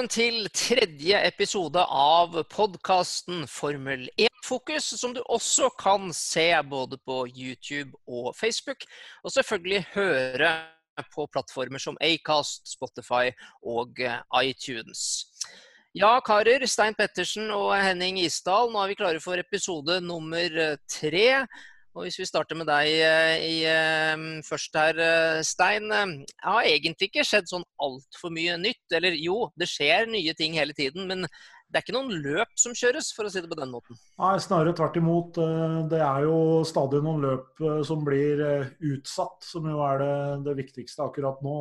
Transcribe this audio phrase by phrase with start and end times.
[0.00, 7.26] Velkommen til tredje episode av podkasten Formel 1-fokus, som du også kan se både på
[7.28, 8.86] YouTube og Facebook,
[9.20, 10.54] og selvfølgelig høre
[11.12, 13.28] på plattformer som Acast, Spotify
[13.60, 14.00] og
[14.40, 15.26] iTunes.
[15.92, 16.64] Ja, karer.
[16.64, 21.44] Stein Pettersen og Henning Isdal, nå er vi klare for episode nummer tre.
[21.96, 22.98] Og Hvis vi starter med deg i,
[23.50, 25.88] i, uh, først her, uh, Stein.
[25.90, 28.84] Det har egentlig ikke skjedd sånn altfor mye nytt.
[28.94, 31.08] Eller jo, det skjer nye ting hele tiden.
[31.10, 31.26] Men
[31.70, 33.98] det er ikke noen løp som kjøres, for å si det på den måten.
[34.18, 35.38] Nei, snarere tvert imot.
[35.90, 38.42] Det er jo stadig noen løp som blir
[38.90, 40.16] utsatt, som jo er det,
[40.48, 41.60] det viktigste akkurat nå.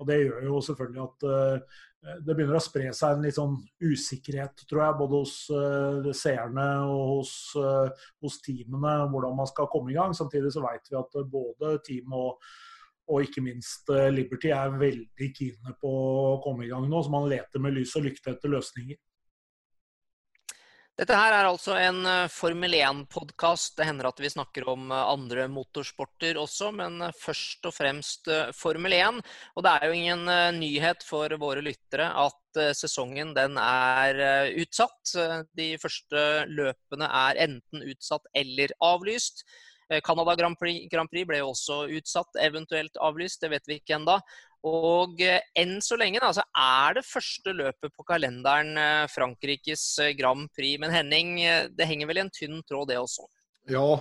[0.00, 3.58] Og det gjør jo selvfølgelig at Eh, det begynner å spre seg en litt sånn
[3.84, 9.68] usikkerhet, tror jeg, både hos uh, seerne og hos, uh, hos, teamene, hvordan man skal
[9.72, 10.16] komme i gang.
[10.16, 12.40] Samtidig så vet vi at både team og,
[13.10, 17.28] og ikke minst Liberty er veldig kine på å komme i gang nå, så man
[17.28, 19.00] leter med lys og lykte etter løsninger.
[21.00, 23.72] Dette her er altså en eh, Formel 1-podkast.
[23.78, 28.28] Det hender at vi snakker om eh, andre motorsporter også, men eh, først og fremst
[28.58, 29.22] Formel 1.
[29.56, 30.28] Og det er jo ingen
[30.58, 32.36] nyhet for våre lyttere at
[32.76, 35.14] sesongen den er utsatt.
[35.56, 39.44] De første løpene er enten utsatt eller avlyst.
[40.04, 43.40] Canada Grand Prix, Grand Prix ble jo også utsatt, eventuelt avlyst.
[43.42, 44.18] Det vet vi ikke ennå.
[44.68, 49.84] Og eh, enn så lenge da, så er det første løpet på kalenderen eh, Frankrikes
[50.04, 50.76] eh, Grand Prix.
[50.82, 51.36] Men Henning,
[51.72, 53.28] det henger vel i en tynn tråd, det også?
[53.70, 54.00] Ja,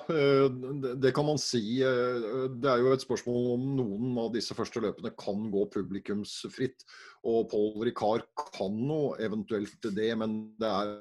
[0.98, 1.62] det kan man si.
[1.84, 6.88] Det er jo et spørsmål om noen av disse første løpene kan gå publikumsfritt.
[7.28, 8.26] Og Paul Ricard
[8.56, 10.95] kan nå eventuelt det, men det er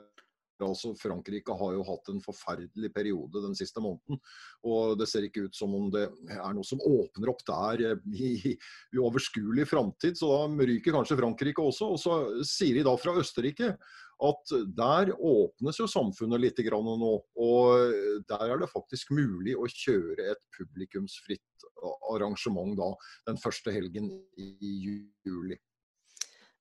[0.64, 4.19] Altså, Frankrike har jo hatt en forferdelig periode den siste måneden.
[4.66, 8.56] Og det ser ikke ut som om det er noe som åpner opp der i
[8.96, 10.19] uoverskuelig framtid.
[10.19, 11.92] Så da ryker kanskje Frankrike også.
[11.94, 13.74] Og så sier de da fra Østerrike
[14.19, 17.12] at der åpnes jo samfunnet litt nå.
[17.38, 21.69] Og der er det faktisk mulig å kjøre et publikumsfritt
[22.10, 22.90] arrangement da
[23.30, 25.58] den første helgen i juli.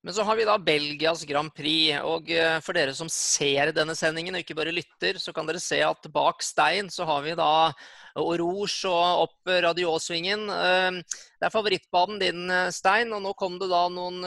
[0.07, 1.97] Men så har vi da Belgias Grand Prix.
[2.07, 5.59] Og eh, for dere som ser denne sendingen, og ikke bare lytter, så kan dere
[5.59, 7.73] se at bak Stein så har vi da
[8.15, 10.45] Rouge og opp Radiosvingen.
[10.47, 13.11] Eh, det er favorittbanen din, eh, Stein.
[13.17, 14.23] Og nå kom det da noen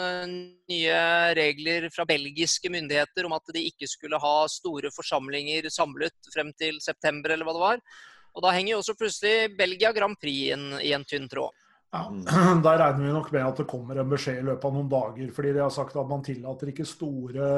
[0.68, 1.00] nye
[1.40, 6.76] regler fra belgiske myndigheter om at de ikke skulle ha store forsamlinger samlet frem til
[6.84, 7.84] september, eller hva det var.
[8.36, 11.56] Og da henger jo også plutselig Belgia Grand Prix i en tynn tråd.
[11.90, 12.04] Ja,
[12.64, 15.32] Der regner vi nok med at det kommer en beskjed i løpet av noen dager.
[15.34, 17.48] fordi de har sagt at man tillater ikke store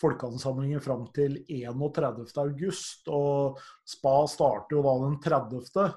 [0.00, 3.08] folkeansamlinger fram til 31.8.
[3.16, 5.94] Og Spa starter jo da den 30.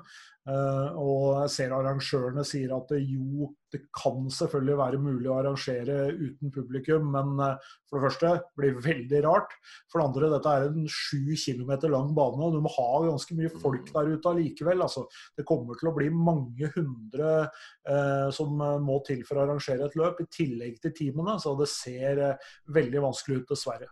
[0.50, 6.08] Uh, og jeg ser arrangørene sier at jo, det kan selvfølgelig være mulig å arrangere
[6.18, 9.54] uten publikum, men uh, for det første blir det veldig rart.
[9.92, 13.38] For det andre, dette er en sju kilometer lang bane, og du må ha ganske
[13.38, 14.82] mye folk der ute allikevel.
[14.88, 15.06] Altså,
[15.38, 19.98] det kommer til å bli mange hundre eh, som må til for å arrangere et
[20.00, 21.38] løp, i tillegg til teamene.
[21.44, 22.26] Så det ser
[22.74, 23.92] veldig vanskelig ut, dessverre.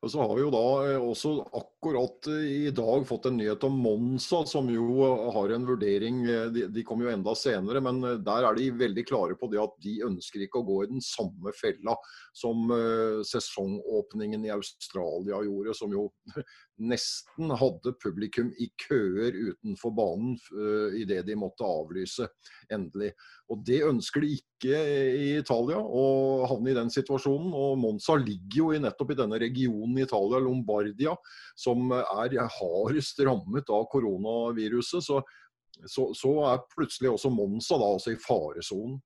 [0.00, 3.64] Og så har vi jo da eh, også akkurat eh, i dag fått en nyhet
[3.68, 6.22] om Monza, som jo eh, har en vurdering.
[6.54, 9.76] De, de kom jo enda senere, men der er de veldig klare på det at
[9.84, 11.98] de ønsker ikke å gå i den samme fella
[12.32, 12.72] som
[13.26, 16.06] sesongåpningen i Australia gjorde, som jo
[16.92, 20.38] nesten hadde publikum i køer utenfor banen
[20.96, 22.30] idet de måtte avlyse
[22.72, 23.12] endelig.
[23.50, 24.78] Og Det ønsker de ikke
[25.18, 27.50] i Italia, å havne i den situasjonen.
[27.50, 31.16] og Monza ligger jo i nettopp i denne regionen i Italia, Lombardia,
[31.58, 35.02] som er hardest rammet av koronaviruset.
[35.02, 35.20] Så,
[35.82, 39.00] så, så er plutselig også Monza da, altså i faresonen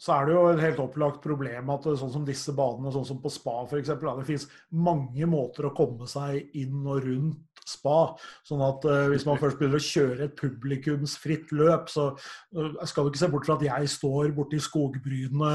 [0.00, 3.20] så er det jo et helt opplagt problem at sånn som disse banene, sånn som
[3.22, 7.98] på spa f.eks., det finnes mange måter å komme seg inn og rundt spa.
[8.46, 13.06] Sånn at uh, hvis man først begynner å kjøre et publikumsfritt løp, så uh, skal
[13.06, 15.54] du ikke se bort fra at jeg står borti skogbrynene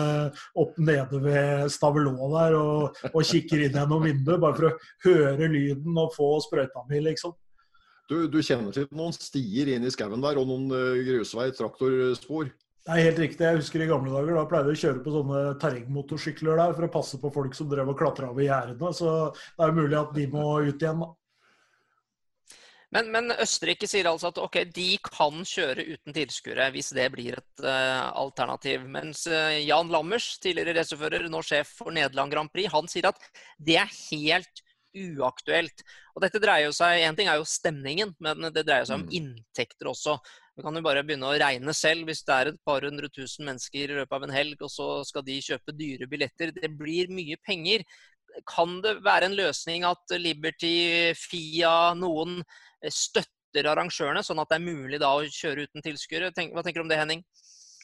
[0.60, 4.76] opp nede ved Stavelå der og, og kikker inn gjennom vinduet, bare for å
[5.06, 7.36] høre lyden og få sprøyta mi, liksom.
[8.10, 12.50] Du, du, kjenner til noen stier inn i skauen der og noen uh, grusvei, traktorspor?
[12.90, 13.46] Det er helt riktig.
[13.46, 16.88] Jeg husker i gamle dager da pleide jeg å kjøre på sånne terrengmotorsykler der for
[16.88, 18.90] å passe på folk som drev og klatra over gjerdene.
[18.98, 21.10] Så det er jo mulig at de må ut igjen, da.
[22.96, 27.38] Men, men, Østerrike sier altså at ok, de kan kjøre uten tilskuere hvis det blir
[27.38, 28.88] et uh, alternativ.
[28.90, 33.22] Mens uh, Jan Lammers, tidligere racerfører, nå sjef for Nederland Grand Prix, han sier at
[33.62, 34.66] det er helt
[34.98, 35.84] uaktuelt.
[36.16, 39.06] Og dette dreier jo seg, En ting er jo stemningen, men det dreier seg om
[39.06, 39.16] mm.
[39.20, 40.18] inntekter også.
[40.58, 42.10] Vi kan jo bare begynne å regne selv.
[42.10, 44.90] Hvis det er et par hundre tusen mennesker i løpet av en helg, og så
[45.08, 46.52] skal de kjøpe dyre billetter.
[46.58, 47.86] Det blir mye penger.
[48.50, 52.40] Kan det være en løsning at Liberty, Fia, noen
[52.94, 56.32] støtter arrangørene, sånn at det er mulig da å kjøre uten tilskuere?
[56.32, 57.24] Hva tenker du om det, Henning?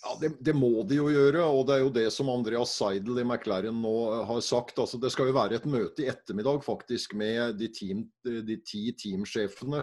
[0.06, 3.24] Ja, det, det, må de jo gjøre, og det er jo det som Andreas Seidel
[3.24, 4.78] i McLaren nå eh, har sagt.
[4.78, 8.92] Altså, det skal jo være et møte i ettermiddag faktisk med de, team, de ti
[9.02, 9.82] teamsjefene.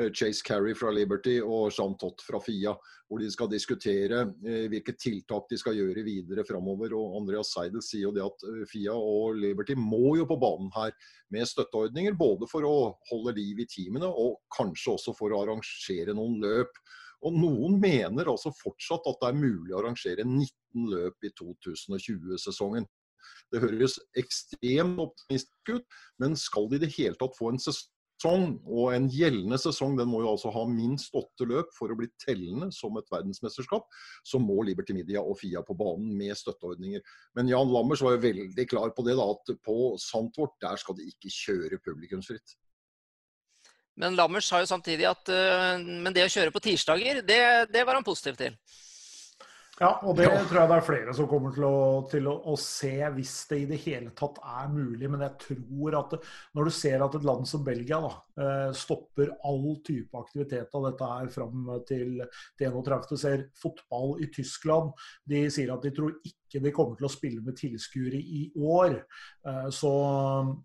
[0.00, 2.74] Eh, Chase Carey fra Liberty og Jean Tott fra Fia.
[3.08, 6.94] Hvor de skal diskutere eh, hvilke tiltak de skal gjøre videre framover.
[6.98, 10.72] Og Andreas Seidel sier jo det at eh, Fia og Liberty må jo på banen
[10.74, 10.94] her
[11.34, 12.18] med støtteordninger.
[12.18, 12.76] Både for å
[13.10, 16.78] holde liv i teamene og kanskje også for å arrangere noen løp.
[17.24, 22.86] Og noen mener altså fortsatt at det er mulig å arrangere 19 løp i 2020-sesongen.
[23.52, 28.58] Det høres ekstremt optimistisk ut, men skal de i det hele tatt få en sesong,
[28.64, 32.08] og en gjeldende sesong den må jo altså ha minst åtte løp for å bli
[32.20, 33.86] tellende som et verdensmesterskap,
[34.24, 37.04] så må Liberty Media og Fia på banen med støtteordninger.
[37.38, 40.98] Men Jan Lammers var jo veldig klar på det, da, at på Sandvort der skal
[41.00, 42.56] de ikke kjøre publikumsfritt.
[44.00, 47.84] Men Lammers sa jo samtidig at uh, men det å kjøre på tirsdager, det, det
[47.86, 48.56] var han positiv til.
[49.82, 52.52] Ja, og det tror jeg det er flere som kommer til, å, til å, å,
[52.60, 55.08] se hvis det i det hele tatt er mulig.
[55.10, 56.14] Men jeg tror at
[56.54, 60.86] når du ser at et land som Belgia da, eh, stopper all type aktivitet av
[60.86, 62.22] dette her fram til,
[62.54, 63.10] til 31.
[63.10, 64.94] Du ser fotball i Tyskland.
[65.26, 69.00] De sier at de tror ikke de kommer til å spille med tilskuere i år.
[69.42, 69.94] Eh, så,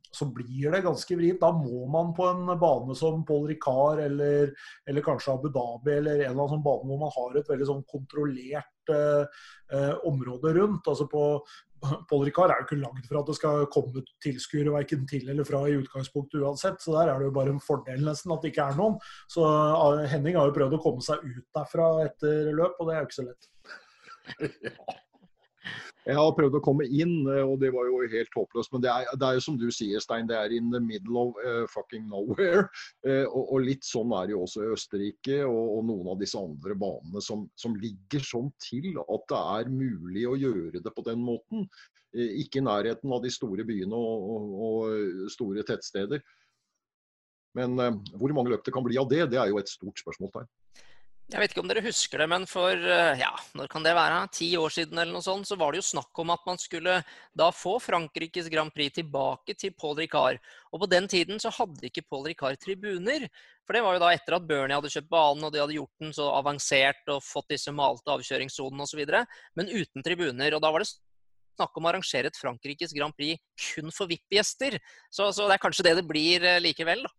[0.05, 1.41] så, blir det ganske vrient.
[1.41, 4.53] Da må man på en bane som Paul Ricard eller,
[4.85, 7.73] eller kanskje Abu Dhabi eller en eller annen sånn bane hvor man har et veldig
[7.73, 10.87] sånn kontrollert eh, området rundt.
[10.87, 11.23] altså på
[12.09, 15.47] Paul Ricard er jo ikke lagd for at det skal komme tilskuere verken til eller
[15.47, 16.81] fra i utgangspunktet uansett.
[16.83, 18.97] Så der er det jo bare en fordel nesten at det ikke er noen.
[19.31, 22.97] Så uh, Henning har jo prøvd å komme seg ut derfra etter løp, og det
[22.97, 23.53] er jo ikke så lett.
[26.07, 28.71] Jeg har prøvd å komme inn, eh, og det var jo helt håpløst.
[28.71, 31.25] Men det er, det er jo som du sier, Stein, det er in the middle
[31.25, 32.67] of uh, fucking nowhere.
[33.05, 36.23] Uh, og, og, litt sånn er det jo også i Østerrike og, og noen av
[36.23, 40.93] disse andre banene som, som, ligger sånn til at det er mulig å gjøre det
[40.95, 41.67] på den måten.
[42.15, 46.23] Uh, ikke i nærheten av de store byene og, og store tettsteder.
[47.57, 47.75] Men
[48.13, 50.47] hvor mange løp det kan bli av det, det er jo et stort spørsmålstegn.
[51.29, 54.23] Jeg vet ikke om dere husker det, men for eh, ja, når kan det være,
[54.33, 56.95] ti år siden eller noe sånt, så var det jo snakk om at man skulle
[57.37, 60.41] da få Frankrikes Grand Prix tilbake til Paul Ricard.
[60.73, 63.27] Og på den tiden så hadde ikke Paul Ricard tribuner.
[63.61, 66.01] For det var jo da etter at Bernie hadde kjøpt banen og de hadde gjort
[66.01, 69.05] den så avansert og fått disse malte avkjøringssonene osv.
[69.53, 70.57] Men uten tribuner.
[70.57, 73.37] Og da var det snakk om å arrangere et Frankrikes Grand Prix
[73.69, 74.81] kun for VIP-gjester.
[75.13, 77.13] Så, så, det er kanskje det det blir eh, likevel, da.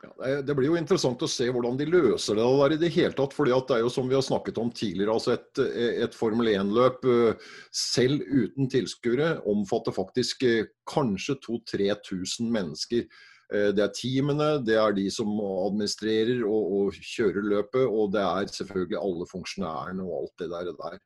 [0.00, 3.12] Ja, det blir jo interessant å se hvordan de løser det der i det hele
[3.16, 3.34] tatt.
[3.36, 5.60] fordi det er jo som vi har snakket om tidligere, altså et,
[6.06, 13.04] et Formel 1-løp eh, selv uten tilskuere omfatter faktisk eh, kanskje 2000-3000 mennesker.
[13.52, 18.24] Eh, det er teamene, det er de som administrerer og, og, kjører løpet, og det
[18.24, 20.72] er selvfølgelig alle funksjonærene og alt det der.
[20.80, 21.00] der.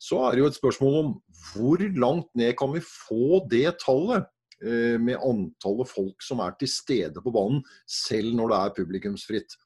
[0.00, 1.12] Så er det jo et spørsmål om
[1.50, 4.28] hvor langt ned kan vi få det tallet?
[4.64, 9.56] Eh, med antallet folk som er til stede på banen, selv når det er publikumsfritt.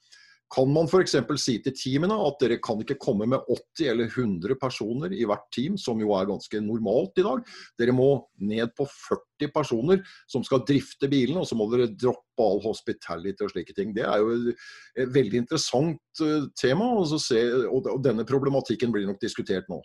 [0.51, 1.15] Kan man f.eks.
[1.39, 5.45] si til teamene at dere kan ikke komme med 80 eller 100 personer i hvert
[5.55, 7.45] team, som jo er ganske normalt i dag.
[7.79, 8.09] Dere må
[8.43, 13.47] ned på 40 personer som skal drifte bilen, og så må dere droppe all hospitality
[13.47, 13.95] og slike ting.
[13.95, 19.79] Det er jo et veldig interessant eh, tema, og, denne problematikken blir nok diskutert nå.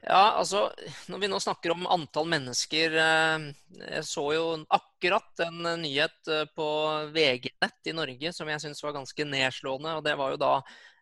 [0.00, 0.70] Ja, altså,
[1.12, 3.38] Når vi nå snakker om antall mennesker eh,
[3.82, 6.68] Jeg så jo akkurat en nyhet eh, på
[7.12, 9.98] VG-nett i Norge som jeg syns var ganske nedslående.
[9.98, 10.54] og Det var jo da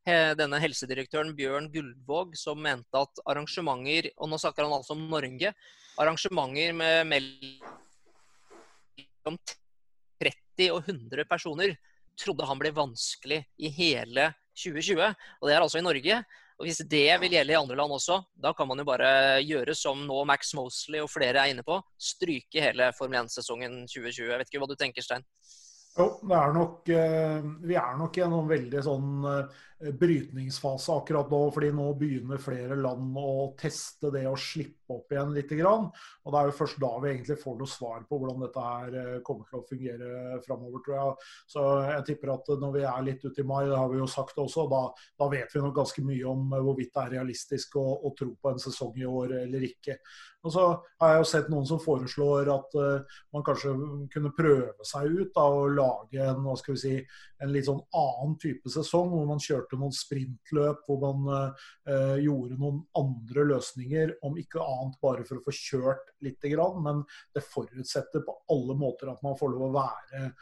[0.09, 5.53] denne helsedirektøren Bjørn Gullvåg som mente at arrangementer Og nå snakker han altså om Norge.
[6.01, 7.59] Arrangementer med mellom
[10.23, 11.77] 30 og 100 personer
[12.19, 15.13] trodde han ble vanskelig i hele 2020.
[15.43, 16.23] Og det er altså i Norge.
[16.59, 19.11] Og Hvis det vil gjelde i andre land også, da kan man jo bare
[19.47, 21.77] gjøre som nå Max Mosley og flere er inne på.
[21.95, 24.25] Stryke hele Formel 1-sesongen 2020.
[24.27, 25.23] Jeg vet ikke hva du tenker, Stein?
[25.99, 31.31] Jo, er nok, eh, vi er nok i en sånn veldig sånn eh, brytningsfase akkurat
[31.31, 31.39] nå.
[31.55, 35.53] fordi nå begynner flere land å teste det å slippe opp igjen litt.
[35.55, 38.97] Og det er jo først da vi egentlig får noe svar på hvordan dette her
[38.99, 41.29] eh, kommer til å fungere framover, tror jeg.
[41.55, 44.09] Så jeg tipper at når vi er litt ute i mai, det har vi jo
[44.11, 44.83] sagt også, da,
[45.21, 48.51] da vet vi nok ganske mye om hvorvidt det er realistisk å, å, tro på
[48.51, 49.99] en sesong i år eller ikke.
[50.47, 50.65] Og så
[51.03, 53.73] har jeg jo sett noen som foreslår at uh, man kanskje
[54.13, 56.95] kunne prøve seg ut da, og lage en, hva skal vi si,
[57.43, 61.29] en litt sånn annen type sesong, hvor man kjørte noen sprintløp, hvor man
[61.89, 66.15] uh, gjorde noen andre løsninger, om ikke annet bare for å få kjørt
[66.49, 66.81] grann.
[66.85, 67.03] Men
[67.37, 70.33] det forutsetter på alle måter at man får lov å være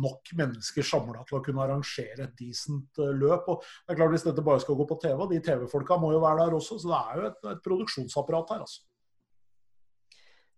[0.00, 3.48] nok mennesker samla til å kunne arrangere et decent løp.
[3.50, 6.22] og det er klart Hvis dette bare skal gå på TV, de TV-folka må jo
[6.22, 8.64] være der også, så det er jo et, et produksjonsapparat her.
[8.66, 8.86] altså.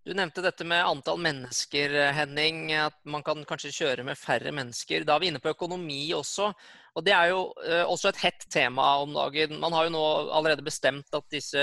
[0.02, 2.72] Du nevnte dette med antall mennesker, Henning.
[2.74, 5.04] At man kan kanskje kjøre med færre mennesker.
[5.06, 6.48] Da er vi inne på økonomi også.
[6.98, 9.54] Og det er jo uh, også et hett tema om dagen.
[9.62, 10.02] Man har jo nå
[10.34, 11.62] allerede bestemt at disse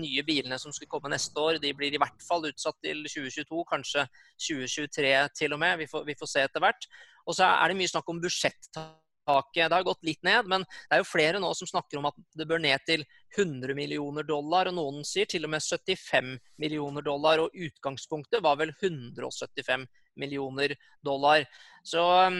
[0.00, 3.60] nye bilene som skal komme neste år, de blir i hvert fall utsatt til 2022,
[3.68, 4.06] kanskje
[4.48, 5.76] 2023 til og med.
[5.84, 6.88] Vi får, vi får se etter hvert.
[7.28, 8.96] Og så er det mye snakk om budsjettak
[9.28, 9.68] taket.
[9.68, 12.18] Det har gått litt ned, men det er jo flere nå som snakker om at
[12.38, 13.04] det bør ned til
[13.36, 17.44] 100 millioner dollar, og noen sier til og med 75 millioner dollar.
[17.44, 19.86] Og utgangspunktet var vel 175
[20.18, 21.44] millioner dollar.
[21.86, 22.38] Så um,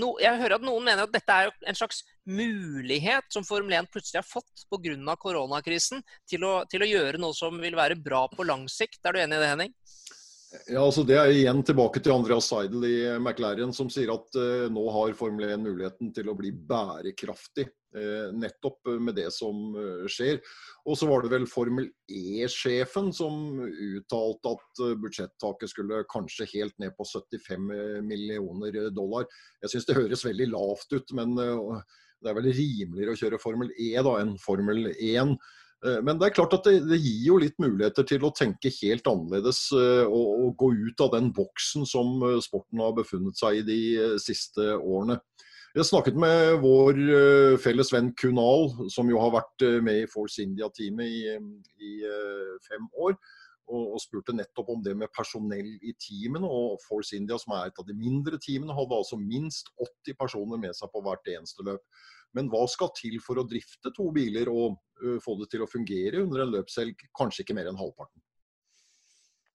[0.00, 3.90] no, jeg hører at noen mener at dette er en slags mulighet som Formel 1
[3.92, 5.16] plutselig har fått pga.
[5.20, 9.02] koronakrisen, til å, til å gjøre noe som vil være bra på lang sikt.
[9.04, 9.76] Er du enig i det, Henning?
[10.70, 14.68] Ja, altså Det er igjen tilbake til Andreas Seidel i McLaren, som sier at eh,
[14.72, 17.66] nå har Formel 1 muligheten til å bli bærekraftig.
[17.96, 20.40] Eh, nettopp med det som eh, skjer.
[20.86, 26.96] Og så var det vel Formel E-sjefen som uttalte at budsjettaket skulle kanskje helt ned
[26.96, 27.68] på 75
[28.06, 29.28] millioner dollar.
[29.64, 33.72] Jeg syns det høres veldig lavt ut, men det er vel rimeligere å kjøre Formel
[33.76, 35.36] E da enn Formel 1.
[35.84, 38.72] Eh, men det er klart at det, det, gir jo litt muligheter til å tenke
[38.80, 43.36] helt annerledes eh, og, og, gå ut av den boksen som eh, sporten har befunnet
[43.38, 43.80] seg i de
[44.22, 45.20] siste årene.
[45.76, 46.96] Jeg snakket med vår
[47.60, 51.34] felles venn Kunal, som jo har vært med i Force India-teamet i,
[51.84, 51.90] i,
[52.64, 53.12] fem år.
[53.66, 56.46] Og, og, spurte nettopp om det med personell i teamene.
[56.46, 60.60] Og Force India, som er et av de mindre teamene, hadde altså minst 80 personer
[60.62, 61.82] med seg på hvert eneste løp.
[62.36, 65.70] Men hva skal til for å drifte to biler og uh, få det til å
[65.70, 67.06] fungere under en løpshelg?
[67.16, 68.22] Kanskje ikke mer enn halvparten.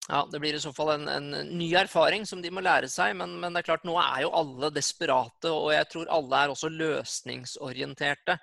[0.10, 3.14] Ja, Det blir i så fall en, en, ny erfaring som de må lære seg.
[3.16, 6.52] Men, men, det er klart, nå er jo alle desperate, og jeg tror alle er
[6.52, 8.36] også løsningsorienterte.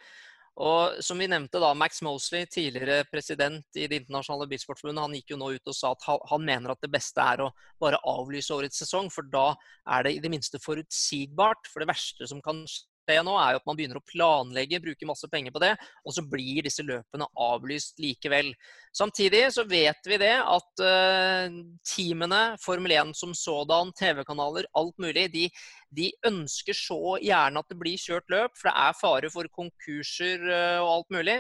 [0.59, 5.31] Og som vi nevnte da, Max Mosley, tidligere president i Det internasjonale bilsportforbundet, han gikk
[5.31, 8.55] jo nå ut og sa at han mener at det beste er å bare avlyse
[8.55, 9.53] årets sesong, for da
[9.87, 11.71] er det i det minste forutsigbart.
[11.71, 14.81] For det verste som kan skje det nå, er jo at man begynner å planlegge,
[14.85, 15.73] bruke masse penger på det,
[16.05, 18.53] og så blir disse løpene avlyst likevel.
[18.97, 25.29] Samtidig så vet vi det at uh, teamene, Formel 1 som sådan, TV-kanaler, alt mulig,
[25.35, 25.47] de,
[25.95, 30.45] de, ønsker så gjerne at det blir kjørt løp, for det er fare for konkurser
[30.49, 31.39] uh, og alt mulig.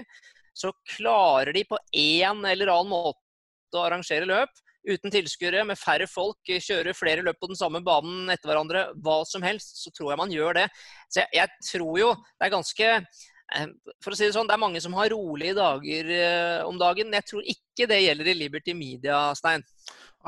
[0.58, 6.08] Så klarer de på en eller annen måte å arrangere løp, uten tilskuere, med færre
[6.10, 10.12] folk, kjøre flere løp på den samme banen etter hverandre, hva som helst, så tror
[10.12, 10.68] jeg man gjør det.
[11.08, 13.68] Så jeg, jeg tror jo det er ganske eh,
[14.04, 17.14] for å si det sånn, Det er mange som har rolige dager eh, om dagen.
[17.20, 19.64] Jeg tror ikke det gjelder i Liberty Media, Stein.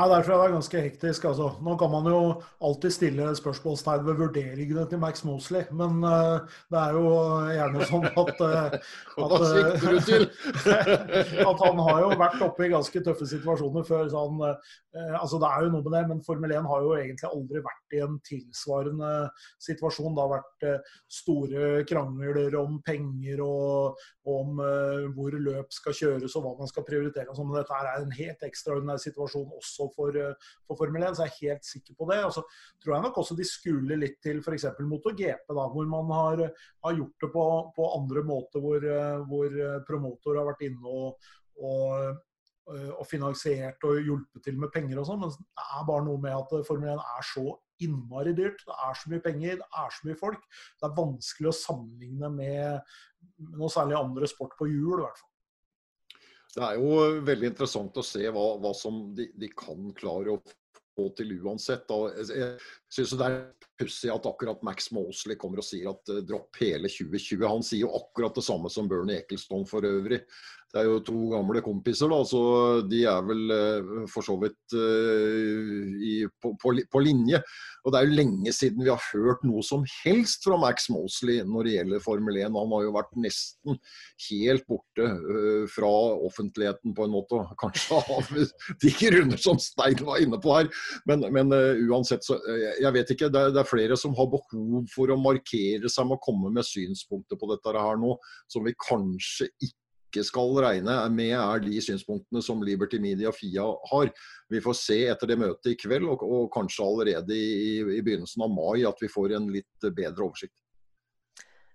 [0.00, 1.24] Nei, Derfor er det ganske hektisk.
[1.28, 1.46] altså.
[1.60, 2.20] Nå kan man jo
[2.64, 6.40] alltid stille spørsmålstegn ved vurderingene til Max Mosley, men uh,
[6.72, 7.10] det er jo
[7.52, 8.78] gjerne sånn at uh,
[9.26, 10.14] at, uh,
[11.50, 14.08] at han har jo vært oppe i ganske tøffe situasjoner før.
[14.08, 14.56] så han,
[15.20, 17.98] altså Det er jo noe med det, men Formel 1 har jo egentlig aldri vært
[17.98, 19.12] i en tilsvarende
[19.60, 20.16] situasjon.
[20.16, 24.56] Det har vært store krangler om penger og om
[25.16, 27.28] hvor løp skal kjøres og hva man skal prioritere.
[27.28, 31.26] Altså, men dette er en helt ekstraordinær situasjon også for, eh, for, Formel 1, så
[31.26, 32.20] jeg er helt sikker på det.
[32.26, 32.44] Og så
[32.82, 34.70] tror jeg nok også de skuler litt til f.eks.
[34.80, 36.46] MotoGP, da, hvor man har,
[36.86, 41.30] har gjort det på, på, andre måter, hvor, eh, hvor promotor har vært inne og,
[41.60, 42.18] og
[42.70, 46.36] og finansiert og hjulpet til med penger og sånn, men det er bare noe med
[46.36, 47.42] at Formel 1 er så
[47.82, 48.62] innmari dyrt.
[48.66, 50.44] Det er så mye penger, det er så mye folk.
[50.78, 52.94] Det er vanskelig å sammenligne med
[53.56, 55.29] noe særlig andre sport på hjul, i hvert fall.
[56.54, 60.40] Det er jo veldig interessant å se hva, hva som de, de, kan klare å
[60.98, 61.90] få til uansett.
[61.94, 62.56] Og jeg
[62.92, 63.36] synes det er
[63.80, 67.46] pussig at akkurat Max Mosley kommer og sier at uh, dropp hele 2020.
[67.46, 70.22] Han sier jo akkurat det samme som Bernie Ecclestone for øvrig.
[70.70, 72.40] Det er jo to gamle kompiser, da, så
[72.86, 76.12] de er vel uh, for så vidt uh, i,
[76.42, 77.40] på, på, på, linje.
[77.82, 81.40] Og Det er jo lenge siden vi har hørt noe som helst fra Max Mosley
[81.42, 82.54] når det gjelder Formel 1.
[82.54, 83.80] Han har jo vært nesten
[84.28, 85.90] helt borte uh, fra
[86.30, 87.42] offentligheten på en måte.
[87.58, 90.70] Kanskje av de grunner som Stein var inne på her.
[91.10, 91.50] Men, men
[91.90, 92.38] uansett, så
[92.78, 93.32] jeg vet ikke.
[93.32, 96.54] Det er, det er, flere som har behov for å markere seg med å komme
[96.54, 98.14] med synspunkter på dette her nå,
[98.50, 99.78] som vi kanskje ikke
[100.10, 104.10] ikke skal regne med, er de synspunktene som Liberty Media FIA har.
[104.50, 108.44] Vi får se etter det møtet i kveld, og, og kanskje allerede i, i, begynnelsen
[108.44, 110.56] av mai, at vi får en litt bedre oversikt.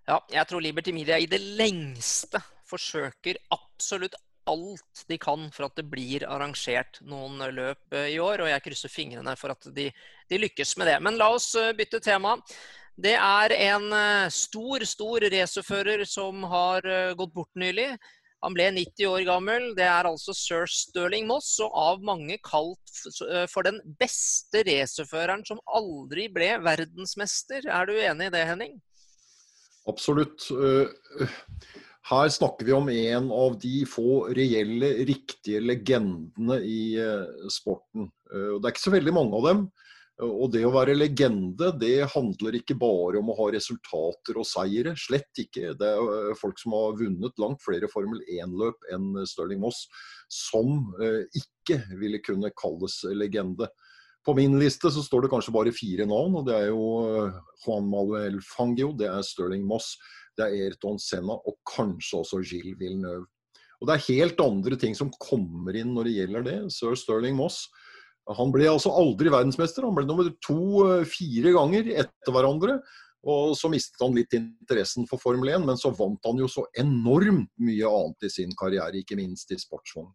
[0.06, 2.38] Ja, jeg tror Liberty Media i det lengste
[2.70, 4.14] forsøker absolutt
[4.46, 8.44] alt de kan for at det blir arrangert noen løp eh, i år.
[8.44, 9.88] Og jeg krysser fingrene for at de,
[10.30, 10.98] de lykkes med det.
[11.02, 12.36] Men la oss eh, bytte tema.
[12.96, 16.86] Det er en eh, stor, stor racerfører som har
[17.18, 17.90] gått bort nylig.
[18.44, 19.70] Han ble 90 år gammel.
[19.78, 23.00] Det er altså sir Stirling Moss, og av mange kalt
[23.52, 27.64] for den beste racerføreren som aldri ble verdensmester.
[27.64, 28.76] Er du enig i det, Henning?
[29.88, 30.48] Absolutt.
[32.06, 36.94] Her snakker vi om en av de få reelle, riktige legendene i
[37.50, 38.12] sporten.
[38.30, 39.66] Det er ikke så veldig mange av dem.
[40.24, 44.94] Og det å være legende, det handler ikke bare om å ha resultater og seire.
[44.96, 45.74] Slett ikke.
[45.76, 49.84] Det er eh, folk som har vunnet langt flere Formel 1-løp enn Stirling Moss,
[50.32, 50.78] som
[51.36, 53.68] ikke ville kunne kalles legende.
[54.26, 56.86] På min liste så står det kanskje bare fire navn, og det er jo
[57.62, 59.92] Juan Manuel Fangio, det er Stirling Moss,
[60.34, 63.28] det er Ayrton Senna og kanskje også Gilles Villeneuve.
[63.80, 66.56] Og Det er helt andre ting som kommer inn når det gjelder det.
[66.72, 67.66] Sir Stirling Moss
[68.34, 69.86] han ble altså aldri verdensmester.
[69.86, 72.80] Han ble nummer to eh, fire ganger etter hverandre.
[73.26, 76.66] Og så mistet han litt interessen for Formel 1, men så vant han jo så
[76.78, 80.12] enormt mye annet i sin karriere, ikke minst i sportsvogn.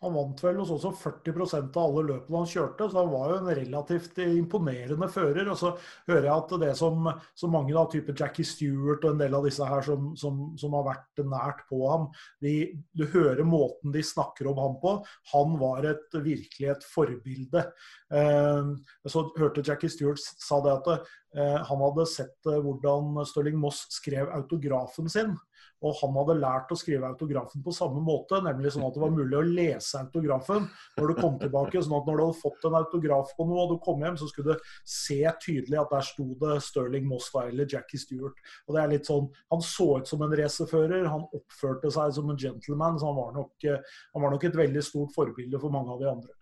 [0.00, 3.38] Han vant vel hos også 40% av alle løpene han kjørte, så han var jo
[3.40, 5.50] en relativt imponerende fører.
[5.52, 5.74] Og så
[6.08, 9.44] hører jeg at det som, som mange da, type Jackie Stewart og en del av
[9.44, 12.08] disse her som, som, som har vært nært på ham,
[12.40, 12.54] de,
[12.96, 14.96] du hører måten de snakker om ham på.
[15.34, 17.66] Han var et, virkelig et forbilde.
[18.08, 18.72] Eh,
[19.04, 24.32] så hørte Jackie Stewart sa det at han hadde sett eh, hvordan Stirling Moss skrev
[24.34, 25.36] autografen sin.
[25.80, 29.14] Og han hadde lært å skrive autografen på samme måte, nemlig sånn at det var
[29.14, 30.66] mulig å lese autografen
[30.98, 31.80] når du kom tilbake.
[31.80, 34.28] sånn at når du hadde fått en autograf på noe og du kom hjem, så
[34.28, 38.36] skulle du se tydelig at der sto det Stirling Moss eller Jackie Stewart.
[38.66, 42.28] Og det er litt sånn, Han så ut som en racerfører, han oppførte seg som
[42.30, 43.80] en gentleman, så han var, nok, eh,
[44.14, 46.39] han var nok et veldig stort forbilde for mange av de andre.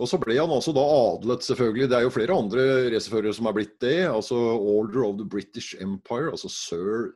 [0.00, 1.88] Og så ble han altså da adlet, selvfølgelig.
[1.90, 4.00] Det er jo flere andre racerførere som er blitt det.
[4.08, 7.12] altså Order of the British Empire, altså sir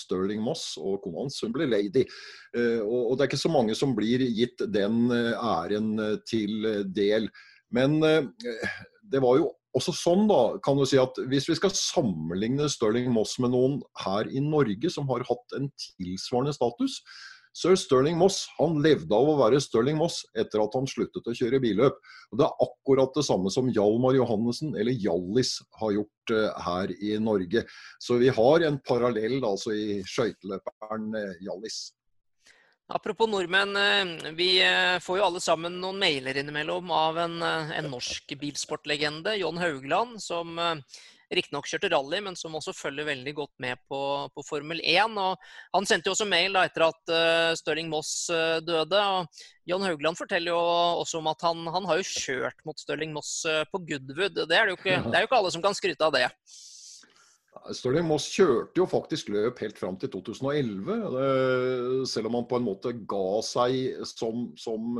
[0.00, 2.04] Stirling Moss og kona hans, hun ble lady.
[2.56, 6.66] Eh, og det er ikke så mange som blir gitt den eh, æren eh, til
[6.94, 7.30] del.
[7.74, 12.68] Men det var jo også sånn, da, kan du si at hvis vi skal sammenligne
[12.70, 17.00] Stirling Moss med noen her i Norge som har hatt en tilsvarende status,
[17.54, 21.34] Sir Stirling Moss han levde av å være Stirling Moss etter at han sluttet å
[21.38, 22.00] kjøre billøp.
[22.32, 26.94] Og Det er akkurat det samme som Hjalmar Johannessen, eller Hjallis, har gjort uh, her
[26.98, 27.62] i Norge.
[28.02, 31.84] Så vi har en parallell altså i skøyteløperen uh, Hjallis.
[32.92, 34.48] Apropos nordmenn, eh, vi
[35.00, 40.60] får jo alle sammen noen mailer innimellom av en, en norsk bilsportlegende, John Haugland, som
[41.38, 44.00] riktignok kjørte rally, men som også følger veldig godt med på,
[44.34, 45.16] på Formel 1.
[45.20, 49.00] Og han sendte jo også mail da, etter at uh, Stirling Moss uh, døde.
[49.00, 50.60] og John Haugland forteller jo
[51.00, 54.38] også om at han, han har jo kjørt mot Stirling Moss uh, på Goodwood.
[54.44, 56.28] Det er, ikke, det er jo ikke alle som kan skryte av det.
[57.74, 62.04] Stirling Moss kjørte jo faktisk løp helt fram til 2011.
[62.10, 64.98] Selv om han på en måte ga seg som, som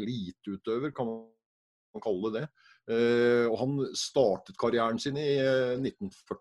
[0.00, 2.46] eliteutøver, kan man kalle det
[2.90, 6.32] og han startet karrieren sin i 1947,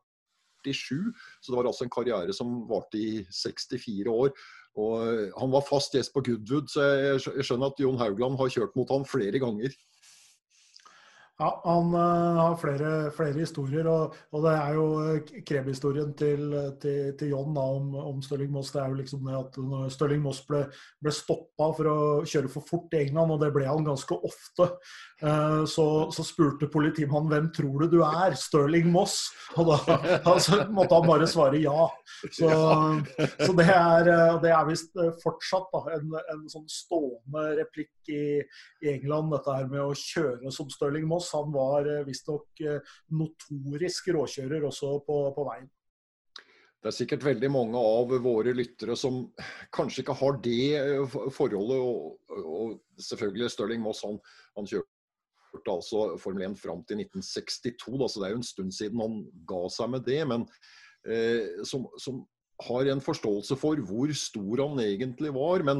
[0.66, 4.34] eh, så det var altså en karriere som varte i 64 år.
[4.80, 8.54] Og eh, han var fast gjest på Goodwood, så jeg skjønner at Jon Haugland har
[8.54, 9.76] kjørt mot han flere ganger.
[11.39, 16.44] Ja, Han uh, har flere, flere historier, og, og, det er jo uh, kremhistorien til,
[16.82, 18.70] til, til, John da, om, om Stirling Moss.
[18.74, 20.62] Det er jo liksom det at når Stirling Moss ble,
[21.02, 21.98] ble stoppa for å
[22.30, 24.67] kjøre for fort i England, og det ble han ganske ofte,
[25.24, 29.24] uh, så, så, spurte politimannen hvem tror du du er, Stirling Moss?
[29.58, 29.98] Og da
[30.36, 31.88] altså, måtte han bare svare ja.
[32.30, 32.52] Så,
[33.41, 34.12] så det er,
[34.44, 38.44] det er visst fortsatt da, en, en, sånn stående replikk i,
[38.86, 41.31] i England, dette her med å kjøre som Stirling Moss.
[41.36, 45.70] Han var eh, visstnok eh, notorisk råkjører også på, på, veien.
[46.82, 49.28] Det er sikkert veldig mange av våre lyttere som
[49.74, 51.78] kanskje ikke har det eh, forholdet.
[51.78, 54.17] Og, og selvfølgelig Stirling Moss han,
[54.58, 58.76] han kjørte altså Formel 1 fram til 1962, da, så det er jo en stund
[58.76, 59.17] siden han
[59.50, 60.22] ga seg med det.
[60.32, 60.48] Men
[61.06, 62.24] eh, som, som,
[62.62, 65.63] har en forståelse for hvor stor han egentlig var.
[65.65, 65.80] Men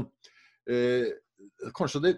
[0.66, 1.12] eh,
[1.78, 2.16] kanskje det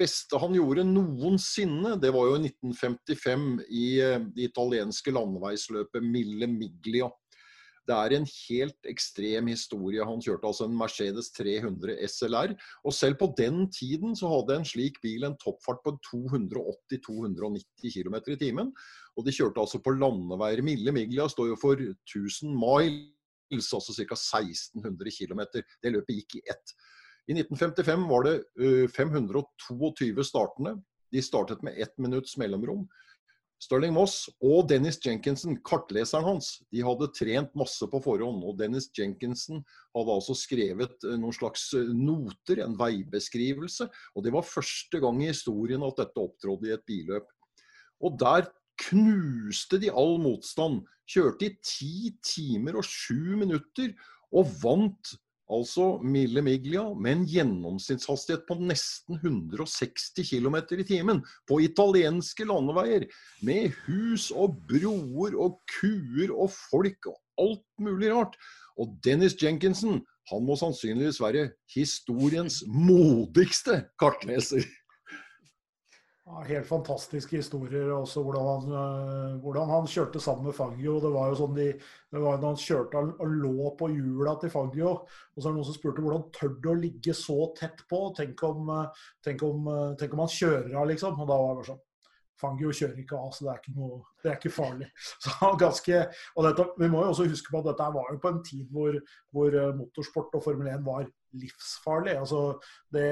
[0.00, 6.48] beste han gjorde noensinne, det var jo i 1955 i eh, det italienske landeveisløpet Mille
[6.50, 7.10] Miglia.
[7.88, 10.04] Det er en helt ekstrem historie.
[10.06, 12.52] Han kjørte altså en Mercedes 300 SLR.
[12.86, 18.18] Og selv på den tiden så hadde en slik bil en toppfart på 280-290 km
[18.20, 18.70] i timen.
[19.16, 20.62] Og de kjørte altså på landeveier.
[20.62, 24.14] Mille Miglia står jo for 1000 miles, altså ca.
[24.14, 25.42] 1600 km.
[25.82, 26.76] Det løpet gikk i ett.
[27.28, 28.36] I 1955 var det
[28.96, 30.78] 522 startende.
[31.10, 32.86] De startet med ett minutts mellomrom.
[33.60, 38.40] Stirling Moss og Dennis Jenkinson, kartleseren hans, de hadde trent masse på forhånd.
[38.48, 39.60] Og Dennis Jenkinson
[39.92, 43.90] hadde altså skrevet eh, noen slags eh, noter, en veibeskrivelse.
[44.16, 47.28] Og det var første gang i historien at dette opptrådte i et billøp.
[48.00, 48.48] Og der
[48.80, 50.80] knuste de all motstand.
[51.10, 53.92] Kjørte i ti timer og sju minutter
[54.32, 55.12] og vant
[55.50, 63.08] altså Mille Miglia, med en gjennomsnittshastighet på nesten 160 km i timen på italienske landeveier.
[63.46, 68.38] Med hus og broer og kuer og folk og alt mulig rart.
[68.80, 74.62] Og Dennis Jenkinson han må sannsynligvis være historiens modigste kartleser.
[76.30, 77.90] Ja, helt fantastiske historier.
[77.90, 81.00] også hvordan han, uh, hvordan han, kjørte sammen med Fangio.
[81.02, 81.66] Det var jo sånn de,
[82.12, 84.92] det var da han kjørte og lå på hjula til Fangio.
[85.34, 88.02] Og så er det noen som spurte hvordan tør du å ligge så tett på?
[88.18, 91.18] Tenk om, uh, tenk om, uh, tenk om han kjører av, liksom.
[91.18, 91.86] Og da var det bare sånn
[92.40, 94.86] Fangio kjører ikke av, så det er ikke, noe, det er ikke farlig.
[95.64, 96.04] Ganske,
[96.46, 99.00] dette, Vi må jo også huske på at dette var jo på en tid hvor,
[99.34, 102.16] hvor motorsport og Formel 1 var livsfarlig.
[102.20, 102.42] Altså,
[102.94, 103.06] det,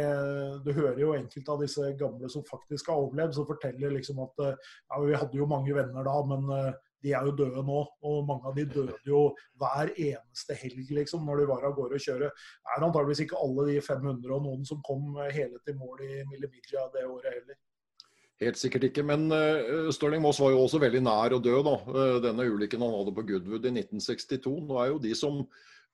[0.65, 4.45] du hører jo enkelte av disse gamle som faktisk har overlevd, som forteller liksom at
[4.49, 7.79] ja, vi hadde jo mange venner da, men uh, de er jo døde nå.
[8.09, 9.23] Og mange av de døde jo
[9.61, 12.33] hver eneste helg liksom, når de var av gårde og kjøre.
[12.35, 16.13] Det er antageligvis ikke alle de 500 og noen som kom hele til mål i
[16.31, 17.59] Millimiglia det året heller.
[18.39, 21.75] Helt sikkert ikke, men uh, Stirling Moss var jo også veldig nær å dø, da.
[21.91, 24.53] Uh, denne ulykken han hadde på Goodwood i 1962.
[24.69, 25.43] Nå er jo de som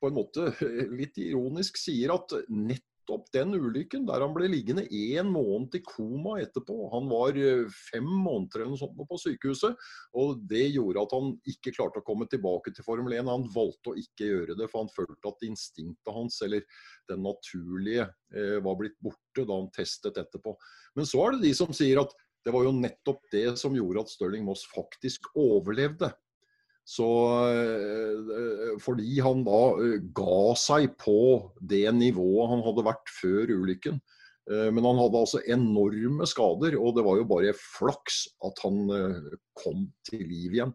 [0.01, 0.51] på en måte
[1.01, 6.39] litt ironisk sier at nettopp den ulykken, der han ble liggende én måned i koma
[6.41, 9.77] etterpå Han var eh, fem måneder eller noe sånt på sykehuset.
[10.17, 13.29] og Det gjorde at han ikke klarte å komme tilbake til Formel 1.
[13.29, 16.65] Han valgte å ikke gjøre det, for han følte at instinktet hans, eller
[17.13, 20.57] den naturlige, eh, var blitt borte da han testet etterpå.
[20.97, 24.05] Men så er det de som sier at det var jo nettopp det som gjorde
[24.05, 26.11] at Stirling Moss faktisk overlevde.
[26.85, 27.07] Så
[27.49, 31.17] eh, fordi han da eh, ga seg på
[31.57, 34.01] det nivået han hadde vært før ulykken.
[34.51, 38.85] Eh, men han hadde altså enorme skader, og det var jo bare flaks at han
[39.57, 40.75] kom til liv igjen.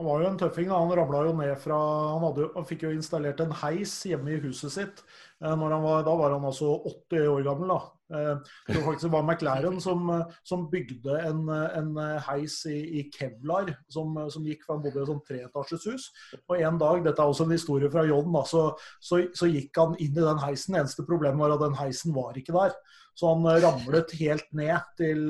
[0.00, 0.70] Han var jo en tøffing.
[0.72, 4.38] Han ramla jo ned fra han, hadde, han, fikk jo installert en heis hjemme i
[4.40, 5.02] huset sitt.
[5.44, 5.74] Var,
[6.06, 7.74] da var han altså 80 år gammel.
[7.74, 7.80] da.
[8.08, 10.08] Det var faktisk var McLaren som,
[10.42, 11.90] som bygde en, en,
[12.30, 16.06] heis i, i Kevlar som, som, gikk fra han bodde i et sånn treetasjes hus.
[16.40, 18.62] Og en dag, dette er også en historie fra John, da, så,
[19.04, 20.78] så, så, gikk han inn i den heisen.
[20.80, 22.72] Eneste problemet var at den heisen var ikke der.
[23.20, 25.28] Så han ramlet helt ned til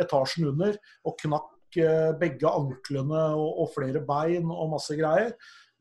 [0.00, 1.52] etasjen under og knakk
[2.20, 5.34] begge anklene og, og, flere bein og masse greier.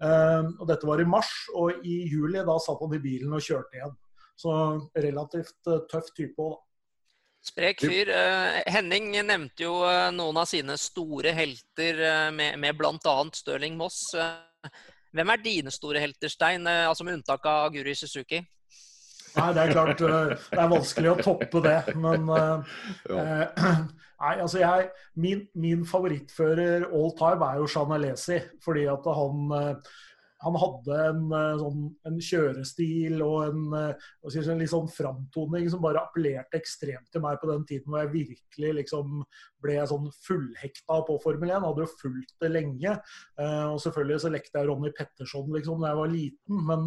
[0.03, 3.43] Uh, og Dette var i mars, og i juli da satt han i bilen og
[3.43, 3.93] kjørte igjen.
[4.35, 4.51] Så
[4.99, 6.61] relativt uh, tøff type òg, da.
[7.45, 8.09] Sprek fyr.
[8.09, 9.77] Uh, Henning nevnte jo
[10.17, 12.01] noen av sine store helter
[12.33, 13.15] med, med bl.a.
[13.37, 14.01] Stirling Moss.
[15.15, 18.41] Hvem er dine store helter, Stein, altså med unntak av Guri Suzuki?
[19.35, 21.77] Nei, det er klart det er vanskelig å toppe det.
[21.99, 23.45] Men ja.
[24.15, 28.39] Nei, altså jeg, min, min, favorittfører all time er jo Jean Alesi.
[28.63, 29.95] Fordi at han eh,
[30.45, 35.81] han hadde en, eh, sånn, en kjørestil og en, eh, en litt sånn framtoning som
[35.81, 39.23] bare appellerte ekstremt til meg på den tiden hvor jeg virkelig liksom
[39.65, 41.65] ble sånn fullhekta på Formel 1.
[41.65, 42.91] Hadde jo fulgt det lenge.
[43.39, 46.83] Uh, og selvfølgelig så lekte jeg Ronny Petterson liksom da jeg var liten, men,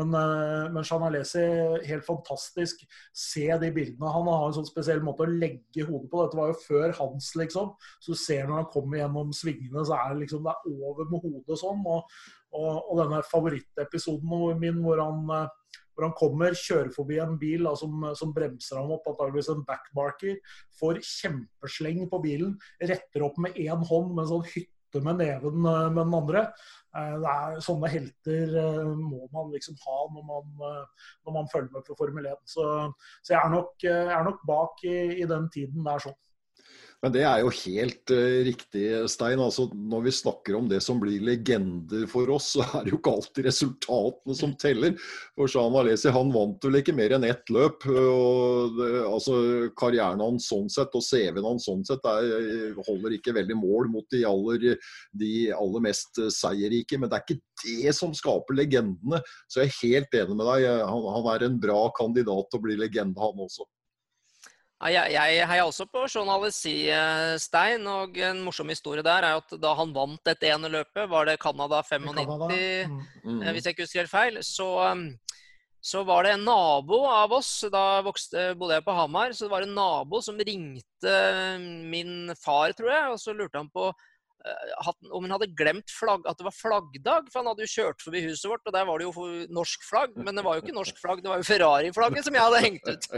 [0.00, 0.16] men,
[0.74, 1.44] men Jean Alesi,
[1.86, 2.82] helt fantastisk.
[3.14, 4.10] Se de bildene.
[4.16, 6.24] Han har en sånn spesiell måte å legge hodet på.
[6.24, 7.70] Dette var jo før hans, liksom.
[8.02, 11.12] Så du ser når han kommer gjennom svingene, så er det liksom det er over
[11.12, 11.86] med hodet sånn.
[11.86, 12.10] og
[12.56, 17.68] og, og denne favorittepisoden min hvor han, eh, hvor han, kommer, kjører forbi en bil
[17.68, 20.38] da, som, som, bremser ham opp, antakeligvis en backmarker,
[20.78, 25.66] får kjempesleng på bilen, retter opp med én hånd med en sånn hytte med neven
[25.68, 26.44] eh, med den andre.
[26.96, 28.54] Eh, det er Sånne helter
[28.96, 30.54] må man liksom ha når man,
[31.26, 32.40] når man følger med på Formel 1.
[32.48, 32.64] Så,
[33.20, 36.16] så jeg, er nok, jeg, er nok, bak i, i den tiden der sånn.
[36.98, 38.82] Men det er jo helt uh, riktig,
[39.12, 39.38] Stein.
[39.38, 42.98] Altså, når vi snakker om det som blir legender for oss, så er det jo
[42.98, 44.96] ikke alltid resultatene som teller.
[45.38, 47.86] For Jean Alesi han vant vel ikke mer enn ett løp.
[47.86, 49.38] og det, altså,
[49.78, 54.10] Karrieren hans sånn sett og CV-en hans sånn sett er, holder ikke veldig mål mot
[54.10, 54.68] de aller,
[55.22, 56.98] de aller mest seierrike.
[56.98, 59.22] Men det er ikke det som skaper legendene.
[59.46, 60.70] Så jeg er helt enig med deg.
[60.82, 63.70] Han, han er en bra kandidat til å bli legende, han også.
[64.78, 66.76] Jeg, jeg heier også på Sean Alesi
[67.42, 71.26] Stein, og en morsom historie der er at da han vant dette ene løpet, var
[71.26, 72.58] det Canada 95, Canada.
[73.24, 73.40] Mm.
[73.56, 75.08] hvis jeg ikke husker helt feil, så, um,
[75.82, 79.54] så, var det en nabo av oss, da vokste, bodde jeg på Hamar, så det
[79.56, 81.16] var en nabo som ringte
[81.90, 83.90] min far, tror jeg, og så lurte han på
[85.10, 87.26] om hun hadde glemt flagg, at det var flaggdag.
[87.28, 90.14] For han hadde jo kjørt forbi huset vårt, og der var det jo norsk flagg.
[90.16, 92.88] Men det var jo ikke norsk flagg, det var jo Ferrari-flagget som jeg hadde hengt
[92.88, 93.08] ut.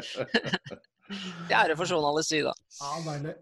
[1.10, 2.56] Det er det for journalist da.
[2.80, 3.38] Ja, deilig.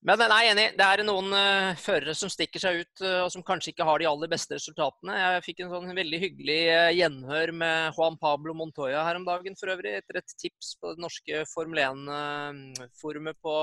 [0.00, 0.62] Men jeg er enig.
[0.78, 4.00] Det er noen uh, førere som stikker seg ut, uh, og som kanskje ikke har
[4.00, 5.18] de aller beste resultatene.
[5.20, 9.58] Jeg fikk en sånn veldig hyggelig uh, gjenhør med Juan Pablo Montoya her om dagen
[9.60, 13.56] for øvrig, etter et tips på det norske Formel 1-forumet på,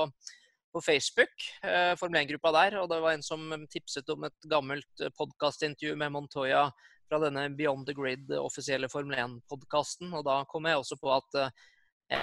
[0.70, 1.48] på, Facebook.
[1.98, 2.78] Formel 1-gruppa der.
[2.84, 6.68] Og det var en som tipset om et gammelt podkastintervju med Montoya
[7.08, 10.14] fra denne Beyond the Grid offisielle Formel 1-podkasten.
[10.14, 12.22] Og da kom jeg også på at jeg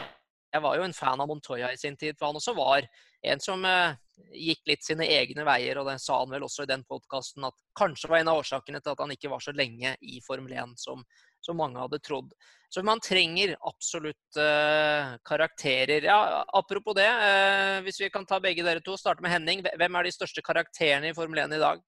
[0.64, 2.88] var jo en fan av Montoya i sin tid, for han også var
[3.26, 3.96] en som eh,
[4.36, 5.80] gikk litt sine egne veier.
[5.82, 8.82] Og det sa han vel også i den podkasten at kanskje var en av årsakene
[8.82, 11.04] til at han ikke var så lenge i Formel 1 som,
[11.44, 12.34] som mange hadde trodd.
[12.70, 16.08] Så man trenger absolutt eh, karakterer.
[16.10, 19.64] Ja, apropos det, eh, hvis vi kan ta begge dere to, og starte med Henning.
[19.64, 21.84] Hvem er de største karakterene i Formel 1 i dag?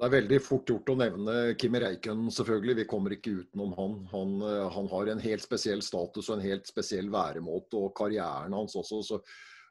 [0.00, 2.78] Det er veldig fort gjort å nevne Kimi Reikun selvfølgelig.
[2.78, 3.96] Vi kommer ikke utenom han.
[4.08, 4.30] han.
[4.48, 4.86] Eh, han.
[4.88, 9.02] har en helt spesiell status og en helt spesiell væremåte, og karrieren hans også.
[9.04, 9.18] Så,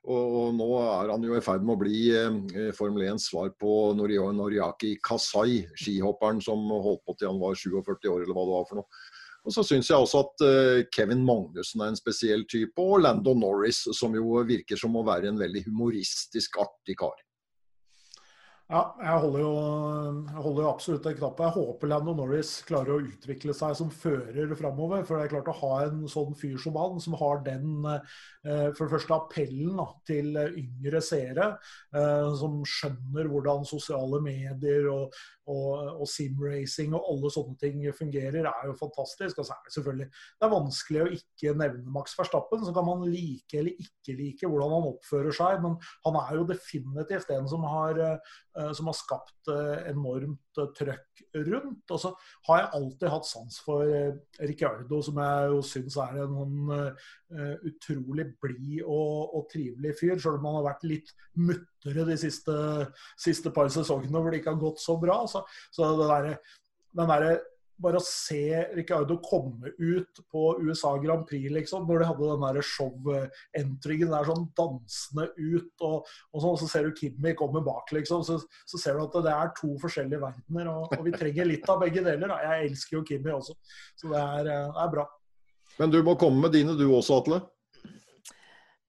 [0.05, 3.49] og, og, nå er han jo i ferd med å bli eh, Formel 1 svar
[3.57, 8.45] på Norio Noriaki Kasai, skihopperen som holdt på til han var 47 år, eller hva
[8.45, 9.01] det var for noe.
[9.49, 13.33] Og så syns jeg også at eh, Kevin Magnussen er en spesiell type, og Lando
[13.33, 17.17] Norris, som jo virker som å være en veldig humoristisk, artig kar.
[18.69, 19.53] Ja, jeg holder, jo,
[20.29, 21.39] jeg holder jo absolutt en knapp.
[21.41, 25.01] Jeg håper Lando Norris klarer å utvikle seg som fører framover.
[25.07, 28.67] For det er klart å ha en sånn fyr som han, som har den eh,
[28.77, 31.47] for det første appellen til yngre seere,
[31.97, 35.17] eh, som skjønner hvordan sosiale medier og,
[35.49, 39.41] og, og simracing og alle sånne ting fungerer, er jo fantastisk.
[39.41, 42.61] Og så det selvfølgelig det er vanskelig å ikke nevne Max Verstappen.
[42.65, 46.47] Så kan man like eller ikke like hvordan han oppfører seg, men han er jo
[46.53, 48.37] definitivt en som har, uh,
[48.75, 51.83] som har skapt uh, enormt uh, trøkk rundt.
[51.93, 52.11] Og så
[52.49, 53.91] har jeg alltid hatt sans for
[54.39, 56.71] Ricciardo, som jeg jo syns er en
[57.69, 62.55] utrolig blid og, og, trivelig fyr, selv om han har vært litt muttere de siste,
[63.19, 65.21] siste par sesongene hvor det ikke har gått så bra.
[65.29, 66.57] Så så, det der,
[66.97, 67.37] den derre
[67.81, 72.45] bare å se Ricardo komme ut på USA Grand Prix, liksom, når de hadde den
[72.45, 77.93] der show-entringen der sånn dansende ut, og, og sånn, så ser du Kimmy komme bak,
[77.95, 80.71] liksom, så, så, ser du at det er to forskjellige verdener.
[80.73, 82.27] Og, og vi trenger litt av begge deler.
[82.31, 82.41] Da.
[82.45, 83.55] Jeg elsker jo Kimmy også,
[83.99, 85.07] så det er, eh, det er bra.
[85.79, 87.43] Men du må komme med dine du også, Atle?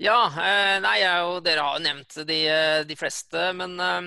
[0.01, 3.41] Ja, eh, nei, jo, dere har jo nevnt de, eh, de fleste.
[3.53, 4.07] Men um,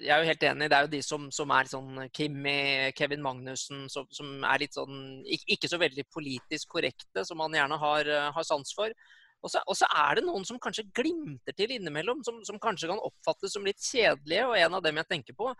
[0.00, 0.68] jeg er jo helt enig.
[0.72, 2.54] Det er jo de som, som er sånn Kimmy,
[2.96, 7.76] Kevin Magnussen, som, som, er litt sånn ikke så veldig politisk korrekte, som man gjerne
[7.82, 8.96] har, eh, har sans for.
[9.42, 13.52] Og så, er det noen som kanskje glimter til innimellom, som, som kanskje kan oppfattes
[13.52, 14.48] som litt kjedelige.
[14.48, 15.52] Og en av dem jeg tenker på,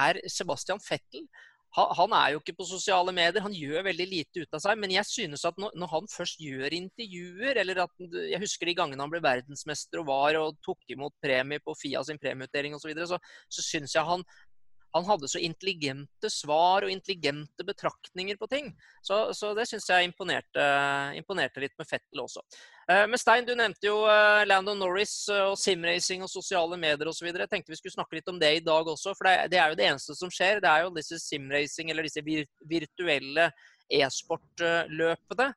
[0.00, 1.28] er Sebastian Fettel
[1.76, 4.78] han er jo ikke på sosiale medier, han gjør veldig lite ut av seg.
[4.80, 9.04] Men jeg synes at når, han først gjør intervjuer, eller at jeg husker de gangene
[9.04, 12.92] han ble verdensmester og var og tok imot premie på Fia sin premieutdeling osv., så,
[12.92, 13.18] videre, så,
[13.50, 14.24] så syns jeg han,
[14.96, 18.70] han hadde så intelligente svar og intelligente betraktninger på ting.
[19.04, 20.66] Så, så det syns jeg imponerte,
[21.18, 22.42] imponerte, litt med Fettel også.
[22.90, 27.10] Eh, men Stein, du nevnte jo eh, Landon Norris eh, og simracing og sosiale medier
[27.10, 27.28] osv.
[27.28, 29.72] Jeg tenkte vi skulle snakke litt om det i dag også, for det, det er
[29.72, 30.62] jo det eneste som skjer.
[30.64, 33.50] Det er jo disse simracing, eller disse virtuelle
[33.86, 35.50] e-sportløpene.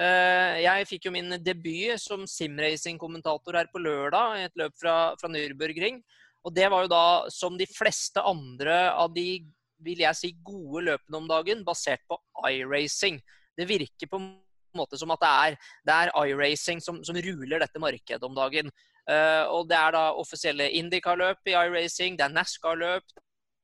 [0.00, 5.28] Jeg fikk jo min debut som simracing-kommentator her på lørdag i et løp fra, fra
[5.28, 5.98] Nürburgring.
[6.46, 9.42] Og det var jo da, som de fleste andre av de
[9.84, 13.20] vil jeg si, gode løpene om dagen, basert på iRacing.
[13.56, 14.30] Det virker på en
[14.76, 15.56] måte som at det er,
[15.88, 18.70] det er iRacing som, som ruler dette markedet om dagen.
[19.08, 23.16] Uh, og det er da offisielle Indica-løp i iRacing, det er NASCAR-løp,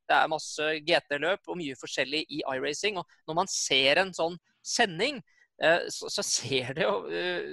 [0.06, 2.98] det er masse GT-løp og mye forskjellig i iRacing.
[2.98, 5.20] Og når man ser en sånn sending,
[5.62, 7.52] uh, så, ser det jo uh,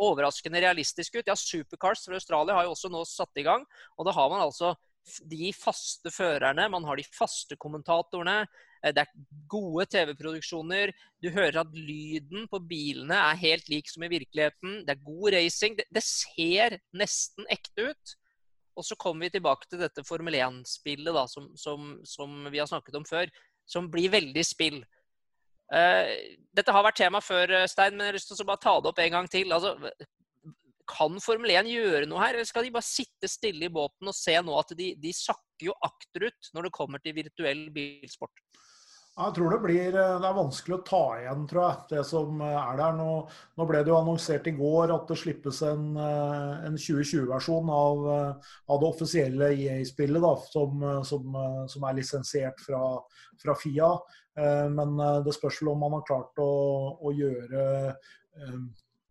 [0.00, 1.28] overraskende realistisk ut.
[1.28, 3.66] Ja, Supercars fra Australia har jo også nå satt i gang.
[3.98, 4.74] Og da har man altså
[5.30, 8.44] de faste førerne, man har de faste kommentatorene.
[8.84, 10.92] Eh, det er gode TV-produksjoner.
[11.22, 14.82] Du hører at lyden på bilene er helt lik som i virkeligheten.
[14.86, 15.78] Det er god racing.
[15.80, 18.16] Det, ser nesten ekte ut.
[18.78, 22.96] Og så kommer vi tilbake til dette Formel 1-spillet som, som, som, vi har snakket
[22.96, 23.32] om før,
[23.68, 24.80] som blir veldig spill.
[25.70, 26.10] Uh,
[26.56, 28.90] dette har vært tema før, Stein, men jeg har lyst til å bare ta det
[28.90, 29.52] opp en gang til.
[29.54, 29.76] Altså,
[30.90, 34.16] kan Formel 1 gjøre noe her, eller skal de bare sitte stille i båten og
[34.16, 38.42] se nå at de, de sakker jo akterut når det kommer til virtuell bilsport?
[39.20, 42.40] Jeg tror det blir eh, det er vanskelig å ta igjen, tror jeg, det som
[42.44, 42.94] eh, er der.
[42.96, 43.08] Nå,
[43.60, 48.06] nå ble det jo annonsert i går at det slippes en, eh, en 2020-versjon av,
[48.10, 51.36] av, det offisielle EA-spillet, som, som,
[51.68, 52.80] som, er lisensiert fra,
[53.42, 53.90] fra, FIA.
[54.72, 54.94] Men
[55.26, 56.52] det spørs vel om man har klart å,
[57.02, 57.64] å gjøre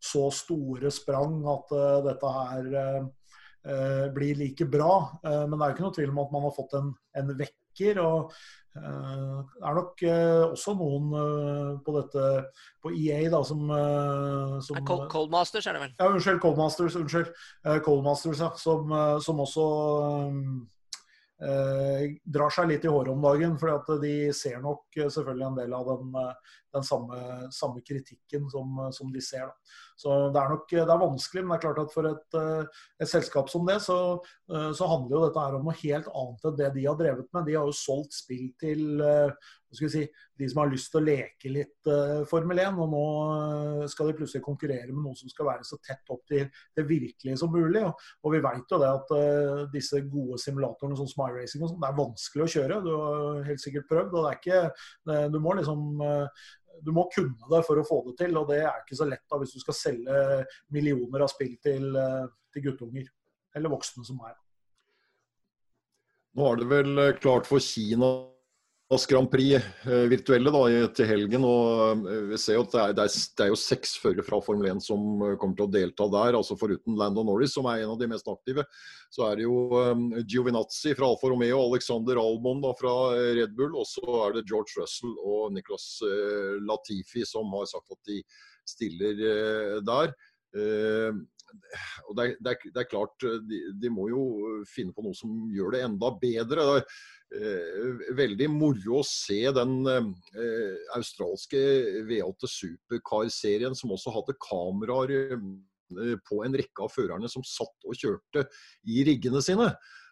[0.01, 1.73] så store sprang at
[2.07, 2.69] dette her
[4.15, 4.93] blir like bra.
[5.21, 7.35] Men det er jo ikke noe tvil om at man har fått en, en
[7.69, 8.01] vekker.
[8.03, 8.33] og
[8.77, 12.25] Eh, det er nok eh, også noen eh, på dette
[12.83, 13.63] på EA da, som,
[14.63, 15.95] som Coldmasters er det vel?
[15.97, 16.41] Ja, unnskyld.
[16.43, 17.31] Coldmasters, unnskyld.
[17.85, 18.93] Coldmasters, ja, som,
[19.25, 19.65] som også
[21.43, 23.57] eh, drar seg litt i håret om dagen.
[23.59, 26.15] For de ser nok selvfølgelig en del av den,
[26.77, 27.21] den samme,
[27.55, 29.49] samme, kritikken som, som de ser.
[29.49, 29.79] Da.
[29.99, 32.83] Så Det er nok det er vanskelig, men det er klart at for et, eh,
[33.03, 33.97] et selskap som det, så,
[34.47, 37.27] eh, så, handler jo dette her om noe helt annet enn det de har drevet
[37.35, 37.45] med.
[37.45, 40.05] De har jo solgt spill til eh, si,
[40.39, 41.89] de som har lyst til å leke litt
[42.31, 42.79] Formel 1.
[42.79, 46.47] Og nå skal de plutselig konkurrere med noe som skal være så tett opp til
[46.47, 47.83] det virkelige som mulig.
[47.83, 49.13] Og, vi vet jo det at
[49.75, 52.79] disse gode simulatorene som Racing og sånn, det er vanskelig å kjøre.
[52.87, 54.15] Du har helt sikkert prøvd.
[54.15, 56.01] og det er ikke, Du må liksom
[56.83, 59.25] du må kunne det for å få det til, og det er ikke så lett
[59.29, 60.19] da hvis du skal selge
[60.75, 63.09] millioner av spill til, eh, til guttunger.
[63.55, 64.35] Eller voksne som er.
[66.37, 68.11] Nå er det vel eh, klart for Kina
[68.89, 69.53] Grand Prix
[69.85, 70.61] eh, virtuelle da,
[70.97, 71.43] til helgen.
[71.45, 74.25] og eh, vi ser jo at det er, det er, det er jo seks førere
[74.25, 76.37] fra Formel 1 som eh, kommer til å delta der.
[76.39, 78.65] altså Foruten Landon Norris, som er en av de mest aktive,
[79.13, 82.95] så er det jo um, Giovinazzi fra Alfa Romeo, Alexander Albon da, fra
[83.37, 85.87] Red Bull, og så er det George Russell og Nicholas
[86.65, 88.23] Latifi som har sagt at de
[88.69, 90.15] stiller uh, der.
[90.57, 91.21] Uh,
[92.07, 93.15] og det er, det, er, klart,
[93.49, 94.23] de, de, må jo
[94.69, 96.65] finne på noe som gjør det enda bedre.
[96.65, 101.59] Det er, Eh, veldig moro å se den eh, australske
[102.07, 108.01] V8 Supercar-serien som også hadde kameraer eh, på en rekke av førerne som satt og
[108.01, 108.47] kjørte
[108.89, 109.69] i riggene sine.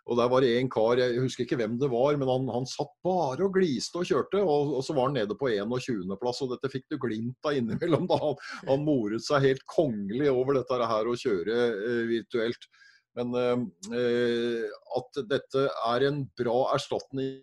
[0.08, 2.68] Og der var det en kar, jeg husker ikke hvem det var, men han, han
[2.70, 4.40] satt bare og gliste og kjørte.
[4.40, 8.08] Og, og så var han nede på 21.-plass, og dette fikk du glimt av innimellom.
[8.10, 8.38] da Han,
[8.70, 12.70] han moret seg helt kongelig over dette her å kjøre eh, virtuelt.
[13.18, 14.64] Men eh,
[15.00, 17.42] at dette er en bra erstatning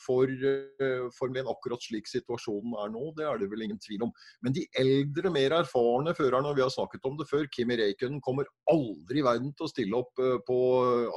[0.00, 4.04] for uh, Formel 1 akkurat slik situasjonen er nå, det er det vel ingen tvil
[4.06, 4.12] om.
[4.44, 8.20] Men de eldre, mer erfarne førerne, og vi har snakket om det før, Kimi Reikunen
[8.24, 10.58] kommer aldri i verden til å stille opp uh, på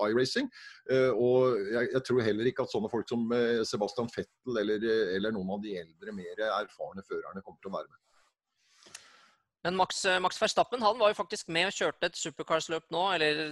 [0.10, 0.49] iRacing.
[0.91, 3.28] Uh, og jeg, jeg, tror heller ikke at sånne folk som
[3.67, 7.89] Sebastian Fettel eller, eller noen av de eldre, mer erfarne førerne kommer til å være
[7.89, 7.99] med.
[9.63, 13.04] Men Max, eh, Max, Verstappen han var jo faktisk med og kjørte et supercars-løp nå.
[13.15, 13.43] eller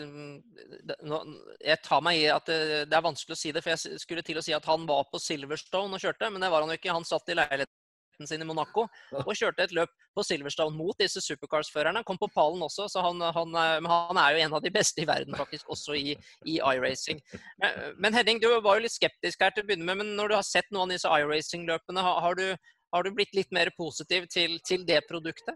[1.07, 1.19] nå,
[1.63, 4.25] Jeg tar meg i at det, det, er vanskelig å si det, for jeg skulle
[4.27, 6.79] til å si at han var på Silverstone og kjørte, men det var han jo
[6.79, 6.91] ikke.
[6.91, 8.83] Han satt i leiligheten sin i Monaco
[9.23, 12.03] og kjørte et løp på Silverstone mot disse supercars-førerne.
[12.05, 13.55] Kom på pallen også, så han, han,
[13.87, 17.23] han, er jo en av de beste i verden, faktisk, også i, i iRacing.
[17.63, 20.31] Men, men Henning, du var jo litt skeptisk her til å begynne med, men når
[20.31, 22.45] du har sett noen av disse iRacing-løpene, har, har,
[22.93, 25.55] har, du blitt litt mer positiv til, til det produktet?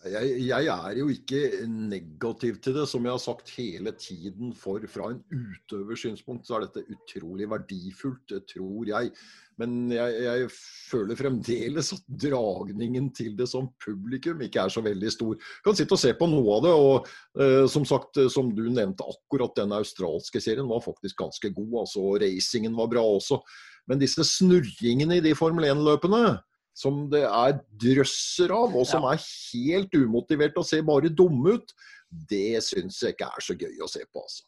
[0.00, 2.86] Jeg, jeg, er jo ikke negativ til det.
[2.88, 7.50] Som jeg har sagt hele tiden, for fra en utøvers synspunkt så er dette utrolig
[7.50, 9.12] verdifullt, tror jeg.
[9.60, 10.48] Men jeg, jeg,
[10.88, 15.36] føler fremdeles at dragningen til det som publikum ikke er så veldig stor.
[15.36, 17.10] Jeg kan sitte og se på noe av det, og
[17.44, 21.82] eh, som sagt, som du nevnte, akkurat den australske serien var faktisk ganske god.
[21.84, 23.42] altså Racingen var bra også.
[23.90, 26.38] Men disse snurringene i de Formel 1-løpene
[26.80, 29.14] som det er drøsser av, og som ja.
[29.14, 31.74] er helt umotivert og ser bare dumme ut,
[32.30, 34.22] det syns jeg ikke er så gøy å se på.
[34.22, 34.46] altså.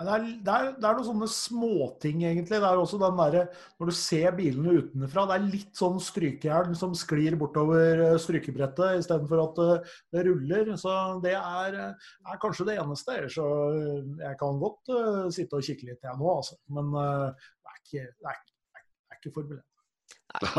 [0.00, 2.56] Det er, det, er, det er, noen sånne småting, egentlig.
[2.56, 6.76] Det er også den der, Når du ser bilene utenfra, det er litt sånn strykejern
[6.78, 10.72] som sklir bortover eh, strykebrettet istedenfor at eh, det ruller.
[10.80, 13.18] Så det er, er, kanskje det eneste.
[13.36, 13.44] Så
[13.76, 16.56] eh, jeg kan godt uh, sitte og kikke litt, jeg nå, altså.
[16.72, 18.40] Men uh, det er ikke, det er,
[18.80, 19.69] er ikke Formel 1.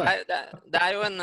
[0.01, 1.21] Nei, det, er, det, er jo en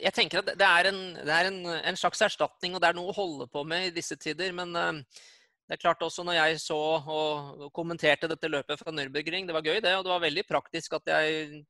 [0.00, 2.96] Jeg tenker at det er, en, det er en, en, slags erstatning, og det er
[2.96, 4.54] noe å holde på med i disse tider.
[4.56, 9.54] Men det er klart også når jeg så og kommenterte dette løpet fra Nürburgring, det
[9.54, 11.60] var gøy det, og det var veldig praktisk at jeg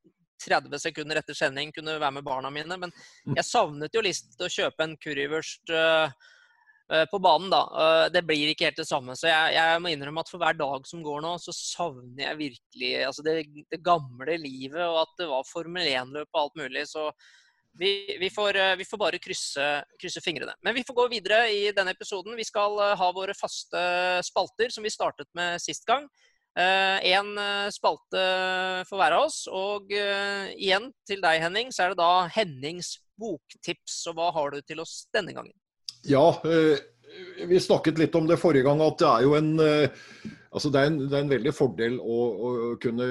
[0.40, 2.78] 30 sekunder etter sending kunne være med barna mine.
[2.80, 3.36] Men mm.
[3.36, 6.08] jeg savnet jo litt å kjøpe en currywurst uh,
[7.10, 7.60] på banen, da.
[7.70, 9.14] Uh, det blir ikke helt det samme.
[9.18, 12.40] Så jeg, jeg, må innrømme at for hver dag som går nå, så savner jeg
[12.40, 13.36] virkelig altså det,
[13.70, 16.86] det, gamle livet, og at det var Formel 1-løp og alt mulig.
[16.90, 17.06] Så
[17.78, 19.68] vi, vi, får, vi får, bare krysse,
[20.00, 20.56] krysse, fingrene.
[20.66, 22.34] Men vi får gå videre i denne episoden.
[22.38, 23.84] Vi skal ha våre faste
[24.26, 26.08] spalter, som vi startet med sist gang.
[26.58, 28.22] Én eh, eh, spalte
[28.88, 29.44] for hver av oss.
[29.46, 34.06] Og igjen til deg, Henning, så er det da Hennings boktips.
[34.10, 35.54] Og hva har du til oss denne gangen?
[36.08, 36.26] Ja,
[37.48, 39.56] vi snakket litt om det forrige gang, at det er jo en
[40.50, 42.46] Altså det, er en, det er en veldig fordel å, å,
[42.82, 43.04] kunne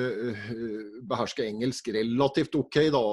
[1.07, 3.03] beherske engelsk relativt OK da,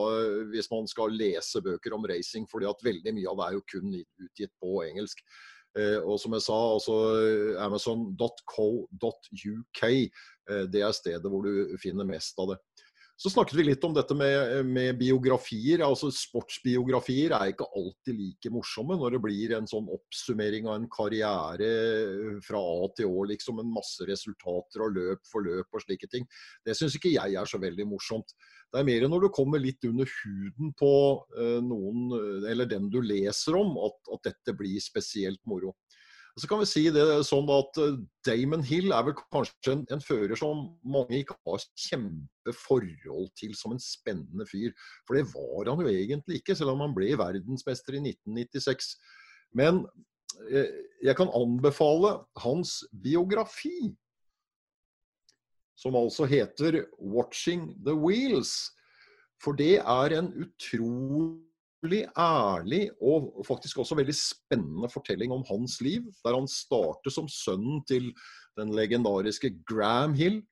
[0.50, 3.62] hvis man skal lese bøker om racing, fordi at veldig mye av det er jo
[3.70, 5.22] kun utgitt på engelsk.
[5.76, 6.94] Eh, og som jeg sa, altså
[7.60, 10.10] amazon.co.uk, eh,
[10.72, 12.58] det er stedet hvor du finner mest av det.
[13.16, 15.80] Så snakket vi litt om dette med, med, biografier.
[15.86, 20.88] altså Sportsbiografier er ikke alltid like morsomme når det blir en sånn oppsummering av en
[20.92, 21.70] karriere
[22.44, 23.24] fra A til Å.
[23.32, 26.28] liksom En masse resultater og løp for løp og slike ting.
[26.60, 28.36] Det syns ikke jeg er så veldig morsomt.
[28.68, 30.92] Det er mer når du kommer litt under huden på
[31.38, 32.10] uh, noen,
[32.52, 35.72] eller den du leser om, at, at dette blir spesielt moro.
[36.36, 37.94] Så kan vi si det sånn at eh,
[38.28, 43.72] Damon Hill er vel kanskje en, en fører som mange ikke har kjempeforhold til som
[43.72, 44.74] en spennende fyr.
[45.08, 48.90] For det var han jo egentlig ikke, selv om han ble verdensmester i 1996.
[49.56, 49.86] Men
[50.52, 50.68] eh,
[51.08, 53.94] jeg kan anbefale hans biografi,
[55.76, 58.72] som altså heter 'Watching the Wheels'.
[59.40, 61.45] For det er en utrolig
[61.86, 66.02] utrolig ærlig og faktisk også veldig spennende fortelling om hans liv.
[66.24, 68.12] Der han starter som sønnen til
[68.58, 70.42] den legendariske Graham Hill.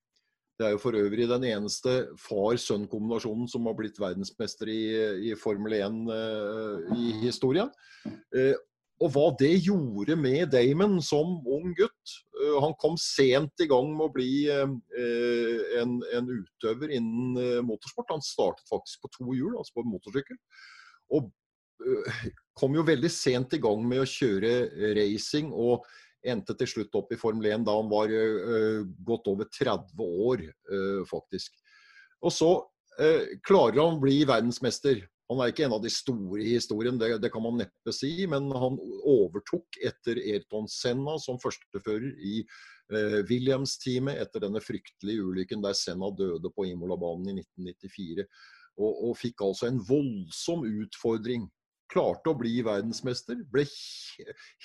[0.59, 5.72] Det er jo for øvrig den eneste far-sønn-kombinasjonen som har blitt verdensmester i, i Formel
[5.72, 7.72] 1 uh, eh, i historien.
[8.07, 8.55] Uh,
[9.03, 12.14] og hva det gjorde med Damon som ung gutt.
[12.39, 18.14] Uh, han kom sent i gang med å bli en, en, utøver innen motorsport.
[18.14, 20.39] Han startet faktisk på to hjul, altså på motorsykkel.
[21.14, 21.30] Og
[21.84, 22.26] øh,
[22.58, 24.52] kom jo veldig sent i gang med å kjøre
[24.98, 25.86] racing, og
[26.24, 30.46] endte til slutt opp i Formel 1 da han var uh, godt over 30 år,
[31.04, 31.52] faktisk.
[32.24, 32.48] Og så
[33.44, 35.02] klarer han å bli verdensmester.
[35.28, 38.12] Han er ikke en av de store i historien, det, det kan man neppe si,
[38.30, 38.78] men han
[39.10, 42.38] overtok etter Ayrton Senna som førstefører i
[43.30, 48.26] Williams-teamet etter denne fryktelige ulykken der Senna døde på Imola-banen i 1994
[48.79, 51.49] og, og fikk altså en voldsom utfordring.
[51.93, 53.37] Klarte å bli verdensmester.
[53.53, 53.64] Ble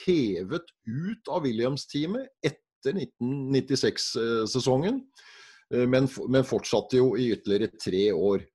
[0.06, 5.02] hevet ut av Williams-teamet etter 1996-sesongen,
[5.74, 8.48] eh, men, men fortsatte jo i ytterligere tre år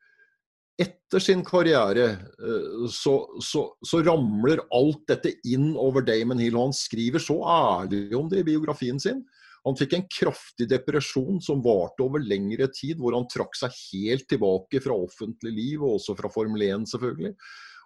[0.80, 6.56] etter sin karriere eh, så, så, så, ramler alt dette inn over Damon Hill.
[6.58, 9.22] Og han skriver så ærlig om det i biografien sin.
[9.64, 14.26] Han fikk en kraftig depresjon som varte over lengre tid, hvor han trakk seg helt
[14.28, 17.32] tilbake fra offentlig liv, og også fra Formel 1 selvfølgelig.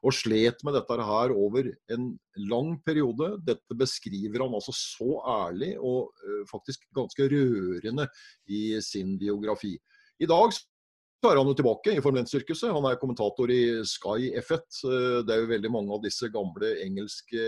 [0.07, 2.09] Og slet med dette her over en
[2.51, 3.33] lang periode.
[3.47, 8.07] Dette beskriver han altså så ærlig og uh, faktisk ganske rørende
[8.47, 9.74] i sin biografi.
[10.18, 10.55] I dag
[11.19, 12.71] så er han jo tilbake i Formel 1-sirkuset.
[12.71, 14.62] Han er kommentator i Sky F1.
[15.27, 17.47] Det er jo veldig mange av disse gamle engelske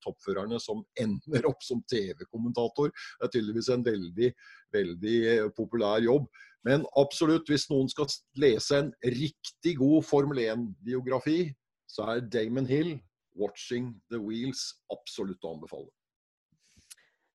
[0.00, 2.88] toppførerne som ender opp som TV-kommentator.
[2.88, 4.30] Det er tydeligvis en veldig,
[4.72, 5.18] veldig
[5.58, 6.30] populær jobb.
[6.64, 8.08] Men absolutt, hvis noen skal
[8.40, 11.50] lese en riktig god Formel 1-biografi,
[11.92, 12.96] så er Damon Hill,
[13.36, 15.92] 'Watching the Wheels', absolutt å anbefale.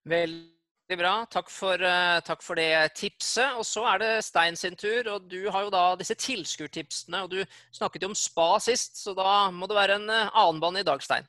[0.06, 0.55] Vel
[0.86, 1.14] Veldig bra.
[1.34, 3.58] Takk for, uh, takk for, det tipset.
[3.58, 5.08] Og så er det Stein sin tur.
[5.16, 7.24] og Du har jo da disse tilskuertipsene.
[7.24, 7.40] og Du
[7.74, 10.86] snakket jo om spa sist, så da må det være en uh, annen bane i
[10.86, 11.26] dag, Stein.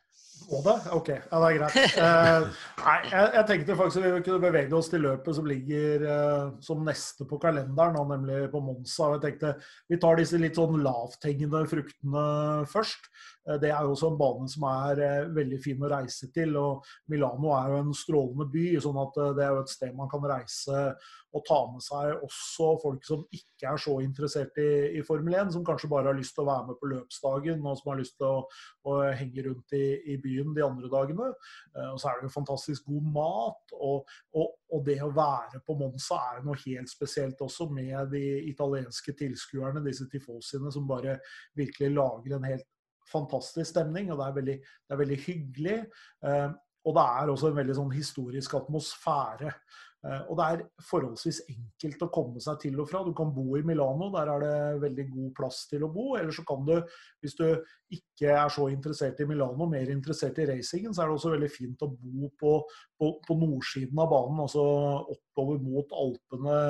[0.50, 0.74] Må det?
[0.92, 1.08] OK.
[1.08, 1.96] Ja, det er greit.
[1.96, 2.50] Uh,
[2.84, 6.04] nei, jeg, jeg, tenkte faktisk vi kunne bevege oss til løpet som ligger
[6.60, 9.14] som neste på kalenderen, og nemlig på Monza.
[9.14, 9.54] Jeg tenkte
[9.88, 12.26] Vi tar disse litt sånn lavthengende fruktene
[12.68, 13.08] først.
[13.46, 16.56] Eh, det er jo også en bane som er eh, veldig fin å reise til.
[16.60, 19.94] og Milano er jo en strålende by, sånn at eh, det er jo et sted
[19.96, 20.82] man kan reise
[21.36, 25.50] og ta med seg også folk som ikke er så interessert i, i Formel 1,
[25.52, 28.14] som kanskje bare har lyst til å være med på løpsdagen og som har lyst
[28.16, 28.38] til å,
[28.88, 29.82] å henge rundt i,
[30.14, 31.26] i, byen de andre dagene.
[31.90, 33.74] Og så er det jo fantastisk god mat.
[33.76, 38.24] Og, og, og, det å være på Monza er noe helt spesielt også, med de
[38.48, 41.18] italienske tilskuerne, disse tifosiene, som bare
[41.58, 42.70] virkelig lager en helt
[43.12, 44.12] fantastisk stemning.
[44.12, 45.80] Og det er veldig, det er veldig hyggelig.
[46.26, 46.48] Eh,
[46.86, 49.50] og det er også en veldig sånn historisk atmosfære.
[50.06, 53.02] Eh, og det er forholdsvis enkelt å komme seg til og fra.
[53.06, 56.08] Du kan bo i Milano, der er det veldig god plass til å bo.
[56.18, 56.74] Eller så kan du,
[57.24, 57.46] hvis du
[57.96, 61.52] ikke er så interessert i Milano, mer interessert i racingen, så er det også veldig
[61.52, 62.58] fint å bo på,
[63.00, 64.44] på, på nordsiden av banen.
[64.46, 64.66] Altså
[65.16, 66.60] oppover mot Alpene,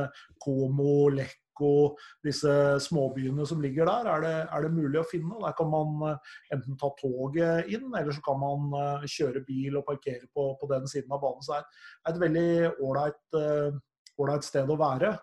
[0.42, 2.52] Como, Lech og disse
[2.86, 5.38] småbyene som ligger der, er det, er det, mulig å finne.
[5.42, 9.80] Der kan man eh, enten ta toget inn, eller så kan man eh, kjøre bil
[9.80, 11.42] og parkere på, på den siden av banen.
[11.44, 12.50] Så det er et veldig
[12.86, 15.16] ålreit uh, sted å være.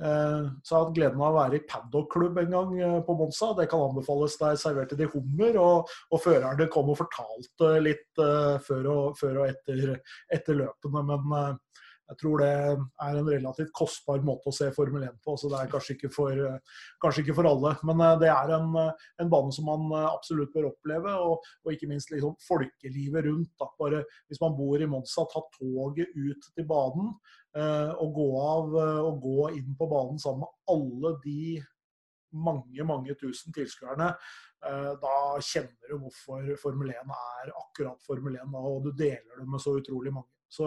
[0.00, 2.70] Så jeg har hatt gleden av å være i paddock-klubb en gang
[3.04, 3.50] på Monsa.
[3.58, 4.38] Det kan anbefales.
[4.40, 8.22] Der serverte de hummer, og, og førerne kom og fortalte litt
[8.64, 9.98] før og, før og etter,
[10.32, 11.04] etter, løpene.
[11.10, 11.36] Men
[12.10, 15.36] jeg tror det er en relativt kostbar måte å se Formel 1 på.
[15.38, 16.40] så Det er kanskje ikke for,
[17.02, 17.74] kanskje ikke for alle.
[17.86, 21.14] Men eh, det er en, en, bane som man eh, absolutt bør oppleve.
[21.22, 23.52] Og, og ikke minst liksom folkelivet rundt.
[23.60, 23.70] Da.
[23.78, 27.12] Bare Hvis man bor i Monza, ta toget ut til banen
[27.54, 31.60] eh, og gå av og gå inn på banen sammen med alle de
[32.30, 34.12] mange mange tusen tilskuerne.
[34.60, 39.62] Da kjenner du hvorfor Formel 1 er akkurat Formel 1, og du deler det med
[39.62, 40.30] så utrolig mange.
[40.50, 40.66] Så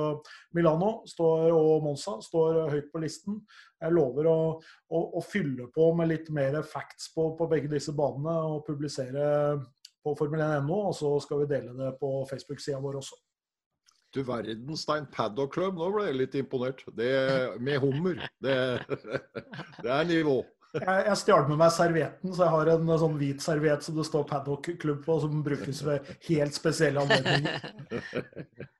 [0.56, 3.42] Milano står, og Monza står høyt på listen.
[3.84, 4.40] Jeg lover å,
[4.90, 9.28] å, å fylle på med litt mer facts på, på begge disse banene og publisere
[10.04, 13.20] på formel1.no, og så skal vi dele det på Facebook-sida vår også.
[14.14, 15.08] Du verden, Stein.
[15.10, 16.84] Paddock Club, nå ble jeg litt imponert.
[16.94, 17.14] Det,
[17.64, 18.20] med hummer.
[18.44, 18.58] Det,
[19.84, 20.44] det er nivå.
[20.74, 24.06] Jeg, jeg stjal med meg servietten, så jeg har en sånn hvit serviett som det
[24.08, 27.60] står Paddock-klubb på, som brukes ved helt spesielle anledninger.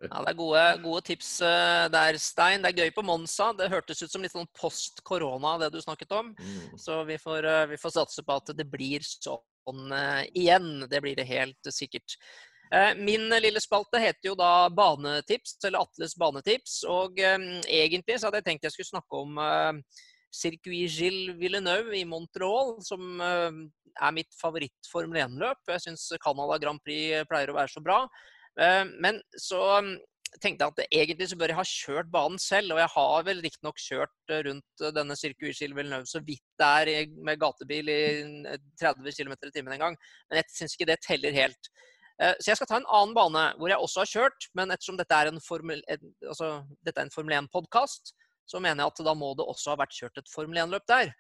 [0.04, 2.64] Ja, Det er gode, gode, tips eh, der, Stein.
[2.64, 3.52] Det er gøy på Monza.
[3.56, 6.34] Det hørtes ut som litt sånn post korona, det du snakket om.
[6.36, 6.74] Mm.
[6.82, 10.88] Så vi får, eh, vi får, satse på at det blir sånn uh, igjen.
[10.92, 12.18] Det blir det helt sikkert.
[12.98, 16.80] Min lille spalte heter jo da Banetips, eller Atles banetips.
[16.90, 19.38] Og um, egentlig så hadde jeg tenkt jeg skulle snakke om
[20.34, 23.60] Circuit Gilles Villeneuve i Montreal, som eh,
[24.02, 25.62] er mitt favoritt-Formel 1-løp.
[25.70, 28.00] Jeg syns Canada Grand Prix pleier å være så bra.
[28.60, 29.94] Eh, men så mm,
[30.42, 32.74] tenkte jeg at egentlig så bør jeg ha kjørt banen selv.
[32.76, 37.16] Og jeg har vel riktignok kjørt rundt denne Circuit Gilles Villeneuve så vidt det er
[37.26, 38.02] med gatebil i
[38.82, 40.00] 30 km i timen en gang.
[40.30, 41.74] Men jeg syns ikke det teller helt.
[42.22, 45.00] Eh, så jeg skal ta en annen bane hvor jeg også har kjørt, men ettersom
[45.00, 46.56] dette er en Formel, altså,
[46.94, 48.14] en Formel 1-podkast,
[48.50, 51.14] så mener jeg at da må det også ha vært kjørt et Formel 1-løp der.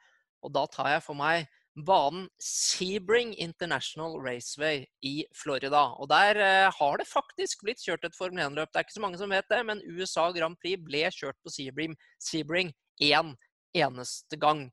[0.43, 5.87] Og da tar jeg for meg banen Sebring International Raceway i Florida.
[5.97, 8.69] Og der eh, har det faktisk blitt kjørt et Formel 1-løp.
[8.69, 11.53] Det er ikke så mange som vet det, men USA Grand Prix ble kjørt på
[11.53, 13.33] Sebring, Sebring én
[13.73, 14.67] eneste gang.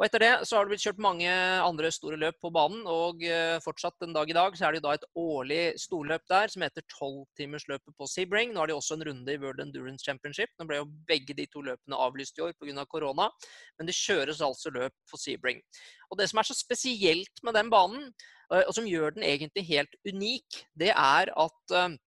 [0.00, 1.28] Og Etter det så har det blitt kjørt mange
[1.60, 2.86] andre store løp på banen.
[2.88, 6.48] og eh, Fortsatt den dag i dag så er det da et årlig storløp der
[6.48, 8.54] som heter tolvtimersløpet på Sebring.
[8.54, 10.54] Nå har de også en runde i World Endurance Championship.
[10.56, 12.78] Nå ble jo begge de to løpene avlyst i år pga.
[12.80, 13.26] Av korona.
[13.76, 15.60] Men det kjøres altså løp på Sebring.
[16.08, 18.06] Og Det som er så spesielt med den banen,
[18.54, 21.98] eh, og som gjør den egentlig helt unik, det er at eh,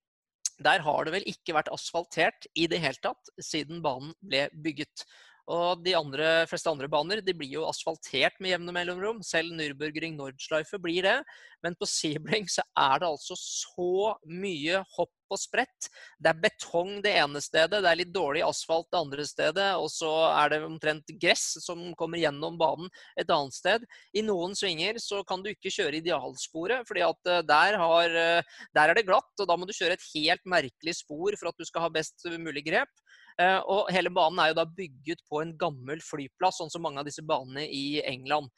[0.66, 5.06] der har det vel ikke vært asfaltert i det hele tatt siden banen ble bygget.
[5.52, 9.20] Og de andre, fleste andre baner de blir jo asfaltert med jevne mellomrom.
[9.26, 11.18] Selv Nürburgring Nordschleife blir det.
[11.64, 15.90] Men på Sebring så er det altså så mye hopp og sprett.
[16.22, 19.70] Det er betong det ene stedet, det er litt dårlig asfalt det andre stedet.
[19.82, 23.88] Og så er det omtrent gress som kommer gjennom banen et annet sted.
[24.14, 28.60] I noen svinger så kan du ikke kjøre idealsporet, fordi at eh, der, har, eh,
[28.76, 29.32] der er det glatt.
[29.40, 32.28] Og da må du kjøre et helt merkelig spor for at du skal ha best
[32.38, 32.92] mulig grep.
[33.42, 37.02] Eh, og hele banen er jo da bygget på en gammel flyplass, sånn som mange
[37.02, 38.52] av disse banene i England.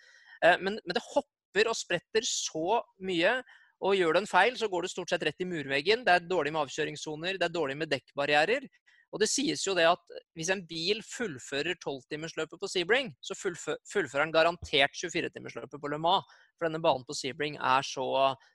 [0.46, 3.40] Men, men det hopper og spretter så mye.
[3.84, 6.06] Og gjør du en feil, så går du stort sett rett i murveggen.
[6.06, 8.68] Det er dårlig med avkjøringssoner, det er dårlig med dekkbarrierer.
[9.14, 14.26] Og det sies jo det at hvis en bil fullfører 12-timersløpet på Sebring, så fullfører
[14.26, 16.28] den garantert 24-timersløpet på Le Mans.
[16.56, 18.08] For denne banen på Sebring er så,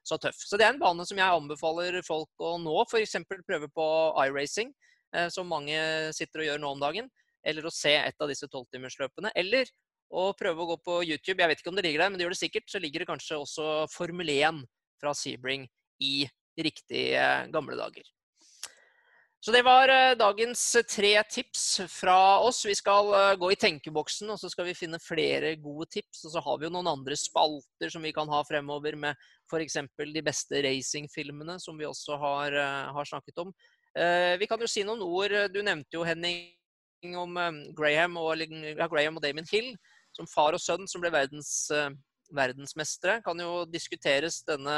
[0.04, 0.36] så, tøff.
[0.36, 3.16] Så det er en bane som jeg anbefaler folk å nå f.eks.
[3.28, 3.86] prøve på
[4.26, 4.74] iRacing.
[5.16, 5.76] Eh, som mange
[6.16, 7.08] sitter og gjør nå om dagen.
[7.46, 9.32] Eller å se et av disse tolvtimersløpene.
[9.36, 9.70] Eller
[10.10, 11.38] å prøve å gå på YouTube.
[11.40, 12.68] Jeg vet ikke om det ligger der, men det gjør det sikkert.
[12.68, 14.60] Så ligger det kanskje også Formel 1
[15.00, 15.66] fra Sebring
[16.04, 16.28] i
[16.60, 18.04] riktige gamle dager.
[19.42, 22.58] Så det var eh, dagens tre tips fra oss.
[22.66, 26.26] Vi skal eh, gå i tenkeboksen, og så skal vi finne flere gode tips.
[26.26, 29.16] Og så har vi jo noen andre spalter som vi kan ha fremover, med
[29.48, 29.78] f.eks.
[29.96, 32.58] de beste racingfilmene, som vi også har,
[32.92, 33.54] har snakket om.
[34.38, 35.32] Vi kan jo si noen ord.
[35.50, 37.40] Du nevnte jo Henning om
[37.74, 39.72] Graham og, ja, Graham og Damon Hill
[40.14, 41.64] som far og sønn som ble verdens,
[42.36, 43.20] verdensmestere.
[43.24, 44.76] Kan jo diskuteres denne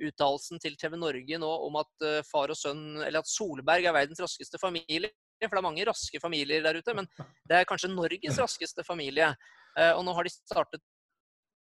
[0.00, 4.22] uttalelsen til TV Norge nå om at far og sønn, eller at Solberg er verdens
[4.22, 5.10] raskeste familie.
[5.40, 7.08] For det er mange raske familier der ute, men
[7.48, 9.28] det er kanskje Norges raskeste familie.
[9.96, 10.82] Og nå har de startet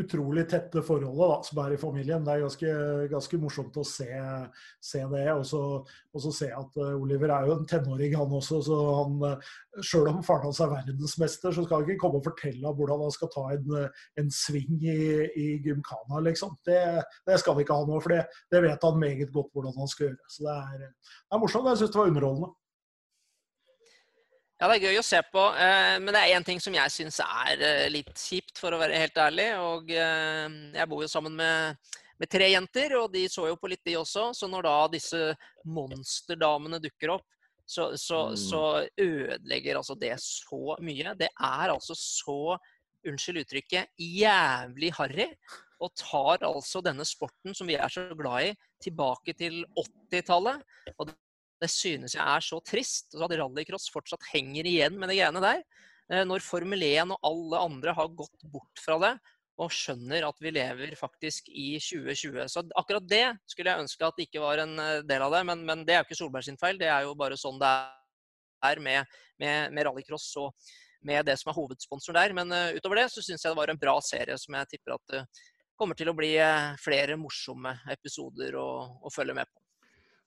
[0.00, 2.24] utrolig tette forholdet da, som er i familien.
[2.24, 2.72] Det er ganske,
[3.12, 4.08] ganske morsomt å se,
[4.82, 5.26] se det.
[5.34, 8.60] Og så se at uh, Oliver er jo en tenåring, han også.
[8.66, 12.26] Så han, uh, sjøl om faren hans er verdensmester, så skal han ikke komme og
[12.28, 13.78] fortelle om hvordan han skal ta en,
[14.22, 14.98] en sving i,
[15.44, 16.56] i gymkana, liksom.
[16.66, 16.80] Det,
[17.28, 18.24] det, skal han ikke ha nå, for det,
[18.54, 20.34] det, vet han meget godt hvordan han skal gjøre.
[20.34, 21.72] Så det er, det er morsomt.
[21.72, 22.54] Jeg syns det var underholdende.
[24.64, 25.40] Ja, det er gøy å se på.
[25.60, 28.78] Eh, men det er én ting som jeg syns er eh, litt kjipt, for å
[28.80, 29.44] være helt ærlig.
[29.60, 30.46] Og eh,
[30.78, 33.98] jeg bor jo sammen med, med, tre jenter, og de så jo på litt, de
[34.00, 34.30] også.
[34.32, 35.20] Så når da disse
[35.68, 37.26] monsterdamene dukker opp,
[37.60, 38.38] så, så, mm.
[38.40, 38.62] så
[39.04, 41.12] ødelegger altså det så mye.
[41.20, 42.56] Det er altså så,
[43.04, 45.28] unnskyld uttrykket, jævlig harry.
[45.84, 48.56] Og tar altså denne sporten som vi er så glad i,
[48.88, 50.64] tilbake til 80-tallet.
[50.96, 51.12] Og
[51.62, 53.14] det synes jeg er så trist.
[53.14, 55.62] at rallycross fortsatt henger igjen med de greiene der.
[56.12, 59.14] Eh, når Formel 1 og alle andre har gått bort fra det
[59.62, 62.48] og skjønner at vi lever faktisk i 2020.
[62.50, 65.44] Så akkurat det skulle jeg ønske at det ikke var en eh, del av det.
[65.50, 66.80] Men, men det er jo ikke Solberg sin feil.
[66.80, 67.70] Det er jo bare sånn det
[68.64, 70.72] er med, med, med rallycross og
[71.04, 72.32] med det som er hovedsponsor der.
[72.36, 74.96] Men uh, utover det så syns jeg det var en bra serie som jeg tipper
[74.96, 75.24] at det
[75.76, 76.30] kommer til å bli
[76.80, 78.68] flere morsomme episoder å,
[79.04, 79.63] å følge med på.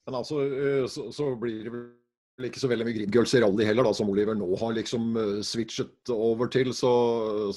[0.07, 3.65] Men altså, eh, så, så blir det vel ikke så veldig mye Grimgirls i rally
[3.65, 6.69] heller, da, som Oliver nå har liksom uh, switchet over til.
[6.75, 6.91] Så,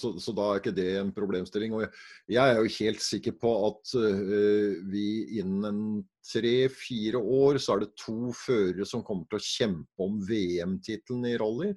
[0.01, 1.76] så, så, da er ikke det en problemstilling.
[1.76, 1.84] Og
[2.32, 5.05] jeg er jo helt sikker på at uh, vi
[5.42, 11.28] innen tre-fire år så er det to førere som kommer til å kjempe om VM-tittelen
[11.28, 11.74] i rally.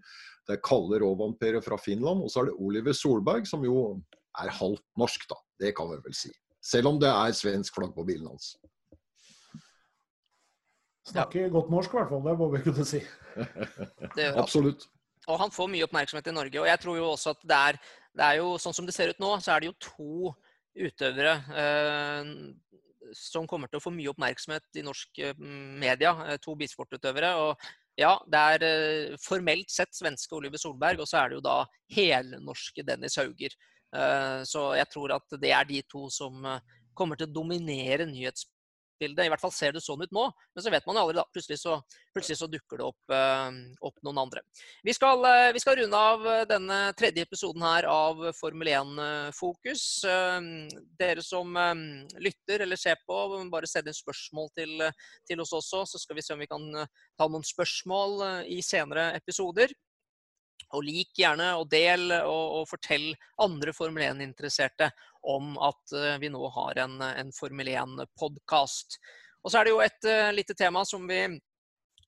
[0.47, 3.99] Det er Kalle Rovanpere fra Finland, og så er det Oliver Solberg, som jo
[4.41, 5.38] er halvt norsk, da.
[5.61, 6.32] Det kan vi vel si.
[6.63, 8.55] Selv om det er svensk flagg på bilen hans.
[11.08, 11.51] Snakker ja.
[11.51, 12.24] godt norsk, i hvert fall.
[12.24, 13.01] Det må vi kunne si.
[14.39, 14.88] Absolutt.
[15.28, 16.62] Og han får mye oppmerksomhet i Norge.
[16.62, 17.80] Og jeg tror jo også at det er,
[18.20, 20.34] det er jo sånn som det ser ut nå, så er det jo to
[20.74, 22.32] utøvere eh,
[23.16, 26.16] som kommer til å få mye oppmerksomhet i norsk eh, media.
[26.28, 27.34] Eh, to bilsportutøvere.
[27.43, 31.45] Og ja, det er eh, formelt sett svenske Oliver Solberg, og så er det jo
[31.45, 31.60] da
[31.93, 33.56] helnorske Dennis Hauger.
[33.93, 38.10] Eh, så jeg tror at det er de to som eh, kommer til å dominere
[38.10, 38.53] nyhetsbildet
[38.99, 39.25] bildet.
[39.25, 41.17] I hvert fall ser det sånn ut nå, men så vet man jo aldri.
[41.19, 41.25] da.
[41.33, 41.77] Plutselig så,
[42.15, 43.49] plutselig så dukker det opp, uh,
[43.87, 44.43] opp, noen andre.
[44.85, 49.85] Vi skal, uh, vi skal, runde av eh, denne tredje episoden her av Formel 1-fokus.
[50.05, 50.69] Uh,
[50.99, 51.55] dere som
[52.21, 53.19] lytter eller ser på,
[53.51, 54.85] bare send inn spørsmål til,
[55.29, 56.69] til, oss også, så skal vi se om vi kan
[57.17, 59.73] ta noen spørsmål i senere episoder.
[60.74, 64.89] Og lik gjerne og del og, og fortell andre Formel 1-interesserte
[65.30, 68.97] om at uh, vi nå har en, en Formel 1-podkast.
[69.43, 71.22] Og så er det jo et uh, lite tema som vi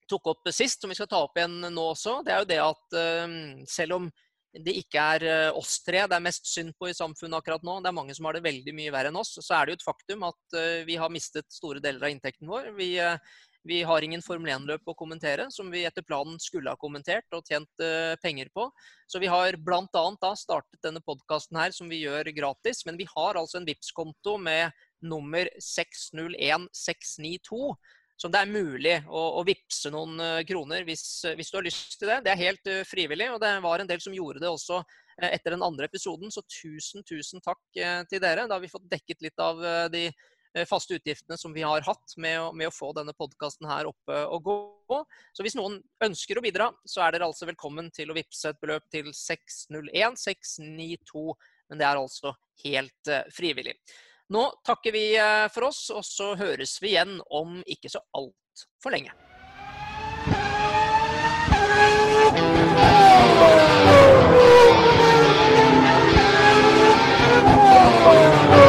[0.10, 2.20] tok opp sist, som vi skal ta opp igjen nå også.
[2.26, 4.10] Det er jo det at uh, selv om
[4.56, 7.90] det ikke er oss tre det er mest synd på i samfunnet akkurat nå, det
[7.90, 9.84] er mange som har det veldig mye verre enn oss, så er det jo et
[9.84, 10.56] faktum at
[10.88, 12.70] vi har mistet store deler av inntekten vår.
[12.78, 12.94] Vi
[13.66, 17.46] vi har ingen Formel 1-løp å kommentere, som vi etter planen skulle ha kommentert og
[17.50, 18.72] tjent uh, penger på.
[19.10, 20.34] Så vi har bl.a.
[20.38, 22.86] startet denne podkasten her, som vi gjør gratis.
[22.86, 24.70] Men vi har altså en vips konto med
[25.02, 27.76] nummer 601692
[28.16, 32.00] som det er mulig å, å vippse noen uh, kroner hvis, hvis, du har lyst
[32.00, 32.22] til det.
[32.24, 34.84] Det er helt uh, frivillig, og det var en del som gjorde det også
[35.26, 36.32] etter den andre episoden.
[36.32, 38.48] Så tusen, tusen takk til dere.
[38.50, 39.56] Da har vi fått dekket litt av
[39.88, 40.14] de Eh,
[40.56, 43.90] Eh, faste utgiftene som vi har hatt med å, med å få denne podkasten her
[43.90, 45.00] oppe og gå.
[45.36, 48.62] Så hvis noen ønsker å bidra, så er dere altså velkommen til å vippse et
[48.64, 51.26] beløp til 601 692,
[51.70, 52.32] men det er altså
[52.64, 53.76] helt eh, frivillig.
[54.32, 58.96] Nå takker vi eh, for oss, og så høres vi igjen om ikke så altfor
[58.96, 59.12] lenge.
[68.08, 68.65] Oh!